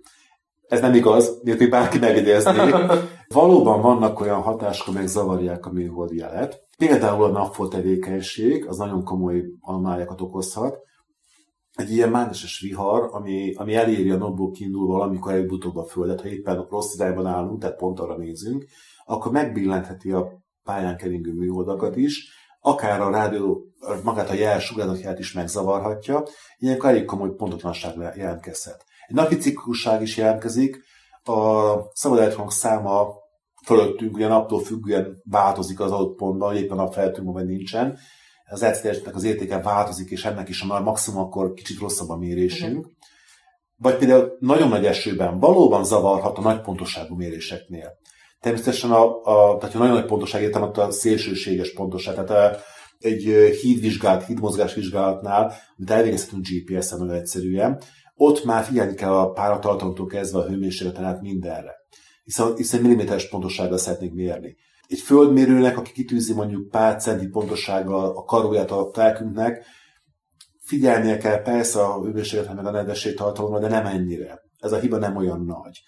Ez 0.68 0.80
nem 0.80 0.94
igaz, 0.94 1.42
miért 1.44 1.60
még 1.60 1.70
bárki 1.70 2.00
megjegyezné. 2.00 2.70
Valóban 3.28 3.82
vannak 3.82 4.20
olyan 4.20 4.42
hatások, 4.42 4.88
amelyek 4.88 5.08
zavarják 5.08 5.66
a 5.66 5.72
műhold 5.72 6.12
jelet. 6.12 6.62
Például 6.78 7.24
a 7.24 7.32
napfol 7.32 7.68
tevékenység, 7.68 8.66
az 8.68 8.78
nagyon 8.78 9.04
komoly 9.04 9.44
anomáliákat 9.60 10.22
okozhat. 10.22 10.78
Egy 11.74 11.92
ilyen 11.92 12.10
mágneses 12.10 12.60
vihar, 12.60 13.10
ami, 13.12 13.54
ami 13.54 13.76
eléri 13.76 14.10
a 14.10 14.18
napból 14.18 14.52
kiindulva 14.52 14.94
valamikor 14.94 15.32
előbb-utóbb 15.32 15.76
a 15.76 15.86
Földet, 15.86 16.22
ha 16.22 16.28
éppen 16.28 16.68
rossz 16.70 16.96
irányban 16.96 17.26
állunk, 17.26 17.60
tehát 17.60 17.78
pont 17.78 18.00
arra 18.00 18.18
nézünk, 18.18 18.66
akkor 19.06 19.32
megbillentheti 19.32 20.12
a 20.12 20.44
pályán 20.64 20.98
keringő 20.98 21.34
műholdakat 21.34 21.96
is, 21.96 22.42
akár 22.60 23.02
a 23.02 23.10
rádió, 23.10 23.66
magát 24.04 24.30
a 24.30 24.34
jel 24.34 24.60
sugárzatját 24.60 25.20
is 25.20 25.34
megzavarhatja, 25.34 26.24
ilyenkor 26.58 26.90
elég 26.90 27.06
komoly 27.06 27.36
pontotlanság 27.36 28.16
jelentkezhet. 28.18 28.86
Egy 29.08 29.16
napi 29.16 29.36
ciklusság 29.36 30.02
is 30.02 30.18
jelentkezik, 30.18 30.84
a 31.24 31.76
szabad 31.94 32.52
száma 32.52 33.22
fölöttünk, 33.66 34.16
ugye 34.16 34.28
naptól 34.28 34.64
függően 34.64 35.22
változik 35.24 35.80
az 35.80 35.92
adott 35.92 36.16
pontban, 36.16 36.56
éppen 36.56 36.78
a 36.78 36.92
feltűnő 36.92 37.32
vagy 37.32 37.46
nincsen. 37.46 37.98
Az 38.46 38.64
LCD-nek 38.64 39.16
az 39.16 39.24
értéke 39.24 39.62
változik, 39.62 40.10
és 40.10 40.26
ennek 40.26 40.50
is 40.50 40.62
a 40.62 40.82
maximum 40.82 41.20
akkor 41.20 41.54
kicsit 41.54 41.80
rosszabb 41.80 42.10
a 42.10 42.18
mérésünk. 42.18 42.78
Uh-huh. 42.78 42.92
Vagy 43.76 43.96
például 43.96 44.38
nagyon 44.40 44.70
nagy 44.70 44.86
esőben 44.86 45.40
valóban 45.40 45.84
zavarhat 45.84 46.38
a 46.38 46.42
nagy 46.42 46.62
pontosságú 46.62 47.16
méréseknél. 47.16 47.92
Természetesen 48.40 48.92
a, 48.92 49.22
a 49.22 49.58
tehát 49.58 49.76
a 49.76 49.78
nagyon 49.78 49.94
nagy 49.94 50.06
pontosság 50.06 50.42
értem 50.42 50.72
a 50.74 50.92
szélsőséges 50.92 51.74
pontosság. 51.74 52.14
Tehát 52.14 52.30
a, 52.54 52.60
egy 53.00 53.24
hídvizsgálat, 53.62 54.26
hídmozgás 54.26 54.74
vizsgálatnál, 54.74 55.54
amit 55.78 55.92
elvégezhetünk 55.92 56.48
GPS-en 56.48 57.00
nagyon 57.00 57.16
egyszerűen, 57.16 57.82
ott 58.16 58.44
már 58.44 58.64
figyelni 58.64 58.94
kell 58.94 59.14
a 59.14 59.32
páratartalomtól 59.32 60.06
kezdve 60.06 60.40
a 60.40 60.48
hőmérsékleten 60.48 61.04
át 61.04 61.22
mindenre 61.22 61.83
hiszen, 62.24 62.56
hiszen 62.56 62.82
milliméteres 62.82 63.30
pontossággal 63.30 63.78
szeretnék 63.78 64.14
mérni. 64.14 64.56
Egy 64.88 65.00
földmérőnek, 65.00 65.78
aki 65.78 65.92
kitűzi 65.92 66.34
mondjuk 66.34 66.70
pár 66.70 67.02
centi 67.02 67.28
pontossággal 67.28 68.18
a 68.18 68.24
karóját 68.24 68.72
a 68.72 68.90
telkünknek, 68.94 69.66
figyelnie 70.60 71.18
kell 71.18 71.42
persze 71.42 71.84
a 71.84 72.02
hőmérsékletre 72.02 72.54
meg 72.54 72.66
a 72.66 72.72
nedvesség 72.72 73.16
tartalomra, 73.16 73.60
de 73.60 73.68
nem 73.68 73.86
ennyire. 73.86 74.42
Ez 74.60 74.72
a 74.72 74.80
hiba 74.80 74.98
nem 74.98 75.16
olyan 75.16 75.46
nagy. 75.46 75.82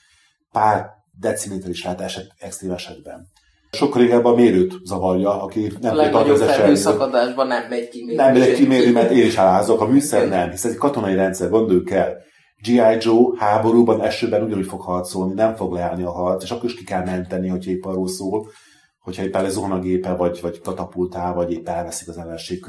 Pár 0.51 0.89
deciméteris 1.19 1.83
látás 1.83 2.19
extrém 2.38 2.71
esetben. 2.71 3.27
Sokkal 3.71 4.01
inkább 4.01 4.25
a 4.25 4.36
mérőt 4.36 4.73
zavarja, 4.83 5.41
aki 5.41 5.71
nem 5.81 6.11
tud 6.11 6.29
az 6.29 6.41
esetben. 6.41 7.47
nem 7.47 7.69
megy 7.69 7.89
kimérni. 7.89 8.15
Nem 8.15 8.38
megy 8.38 8.53
kimérni, 8.53 8.91
mert 8.91 9.11
én 9.11 9.25
is 9.25 9.36
állázok. 9.36 9.81
A 9.81 9.86
műszer 9.86 10.27
nem, 10.27 10.49
hiszen 10.49 10.71
egy 10.71 10.77
katonai 10.77 11.15
rendszer, 11.15 11.49
gondoljuk 11.49 11.91
el. 11.91 12.17
G.I. 12.61 12.97
Joe 12.99 13.37
háborúban, 13.37 14.01
esőben 14.01 14.43
ugyanúgy 14.43 14.67
fog 14.67 14.81
harcolni, 14.81 15.33
nem 15.33 15.55
fog 15.55 15.73
leállni 15.73 16.03
a 16.03 16.11
harc, 16.11 16.43
és 16.43 16.51
akkor 16.51 16.65
is 16.69 16.75
ki 16.75 16.83
kell 16.83 17.03
menteni, 17.03 17.47
hogy 17.47 17.67
épp 17.67 17.85
arról 17.85 18.07
szól, 18.07 18.47
hogyha 18.99 19.23
éppen 19.23 19.43
lesz 19.43 19.53
zuhanagépe, 19.53 20.13
vagy, 20.13 20.39
vagy 20.41 20.61
katapultál, 20.61 21.33
vagy 21.33 21.51
épp 21.51 21.67
elveszik 21.67 22.07
az 22.07 22.17
ellenség 22.17 22.65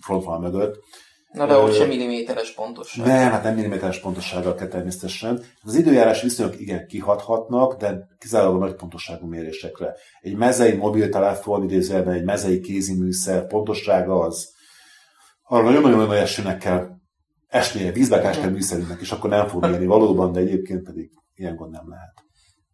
frontvonal 0.00 0.40
mögött. 0.40 0.78
Na 1.32 1.46
de 1.46 1.56
ott 1.56 1.74
sem 1.74 1.88
milliméteres 1.88 2.54
pontosság. 2.54 3.06
Nem, 3.06 3.30
hát 3.30 3.42
nem 3.42 3.54
milliméteres 3.54 4.00
pontossággal 4.00 4.54
kell 4.54 4.68
természetesen. 4.68 5.42
Az 5.62 5.74
időjárás 5.74 6.22
viszonyok 6.22 6.60
igen 6.60 6.86
kihathatnak, 6.86 7.76
de 7.76 7.98
kizárólag 8.18 8.62
a 8.62 8.64
nagy 8.64 8.74
pontosságú 8.74 9.26
mérésekre. 9.26 9.94
Egy 10.20 10.36
mezei 10.36 10.76
mobiltelefon, 10.76 11.62
idézőjelben 11.62 12.14
egy 12.14 12.24
mezei 12.24 12.60
kéziműszer 12.60 13.46
pontossága 13.46 14.18
az 14.18 14.54
arra 15.42 15.64
nagyon-nagyon 15.64 16.06
nagy 16.06 16.16
esőnek 16.16 16.58
kell 16.58 16.88
esnie, 17.46 17.92
vízbe 17.92 18.22
esnie 18.22 18.48
műszerűnek, 18.48 19.00
és 19.00 19.12
akkor 19.12 19.30
nem 19.30 19.46
fog 19.46 19.66
mérni 19.66 19.86
valóban, 19.86 20.32
de 20.32 20.40
egyébként 20.40 20.82
pedig 20.82 21.10
ilyen 21.34 21.56
gond 21.56 21.70
nem 21.70 21.88
lehet. 21.88 22.24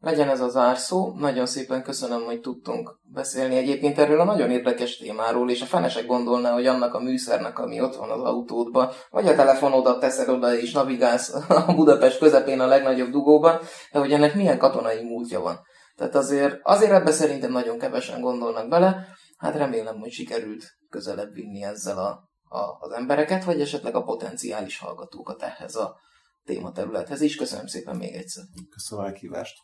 Legyen 0.00 0.28
ez 0.28 0.40
az 0.40 0.56
árszó. 0.56 1.14
Nagyon 1.18 1.46
szépen 1.46 1.82
köszönöm, 1.82 2.24
hogy 2.24 2.40
tudtunk 2.40 2.98
beszélni 3.02 3.56
egyébként 3.56 3.98
erről 3.98 4.20
a 4.20 4.24
nagyon 4.24 4.50
érdekes 4.50 4.96
témáról, 4.96 5.50
és 5.50 5.62
a 5.62 5.66
fenesek 5.66 6.06
gondolná, 6.06 6.52
hogy 6.52 6.66
annak 6.66 6.94
a 6.94 7.00
műszernek, 7.00 7.58
ami 7.58 7.80
ott 7.80 7.96
van 7.96 8.10
az 8.10 8.20
autódban, 8.20 8.88
vagy 9.10 9.28
a 9.28 9.34
telefonodat 9.34 10.00
teszed 10.00 10.28
oda, 10.28 10.56
és 10.56 10.72
navigálsz 10.72 11.34
a 11.48 11.72
Budapest 11.74 12.18
közepén 12.18 12.60
a 12.60 12.66
legnagyobb 12.66 13.10
dugóban, 13.10 13.58
de 13.92 13.98
hogy 13.98 14.12
ennek 14.12 14.34
milyen 14.34 14.58
katonai 14.58 15.02
múltja 15.02 15.40
van. 15.40 15.60
Tehát 15.96 16.14
azért, 16.14 16.58
azért 16.62 16.92
ebbe 16.92 17.10
szerintem 17.10 17.52
nagyon 17.52 17.78
kevesen 17.78 18.20
gondolnak 18.20 18.68
bele, 18.68 19.06
hát 19.36 19.56
remélem, 19.56 19.98
hogy 19.98 20.10
sikerült 20.10 20.64
közelebb 20.88 21.32
vinni 21.32 21.62
ezzel 21.62 21.98
a, 21.98 22.28
az 22.80 22.90
embereket, 22.90 23.44
vagy 23.44 23.60
esetleg 23.60 23.94
a 23.94 24.02
potenciális 24.02 24.78
hallgatókat 24.78 25.42
ehhez 25.42 25.74
a 25.74 25.96
tématerülethez 26.44 27.20
is. 27.20 27.36
Köszönöm 27.36 27.66
szépen 27.66 27.96
még 27.96 28.14
egyszer. 28.14 28.44
Köszönöm 28.70 29.04
a 29.04 29.12
kívást. 29.12 29.58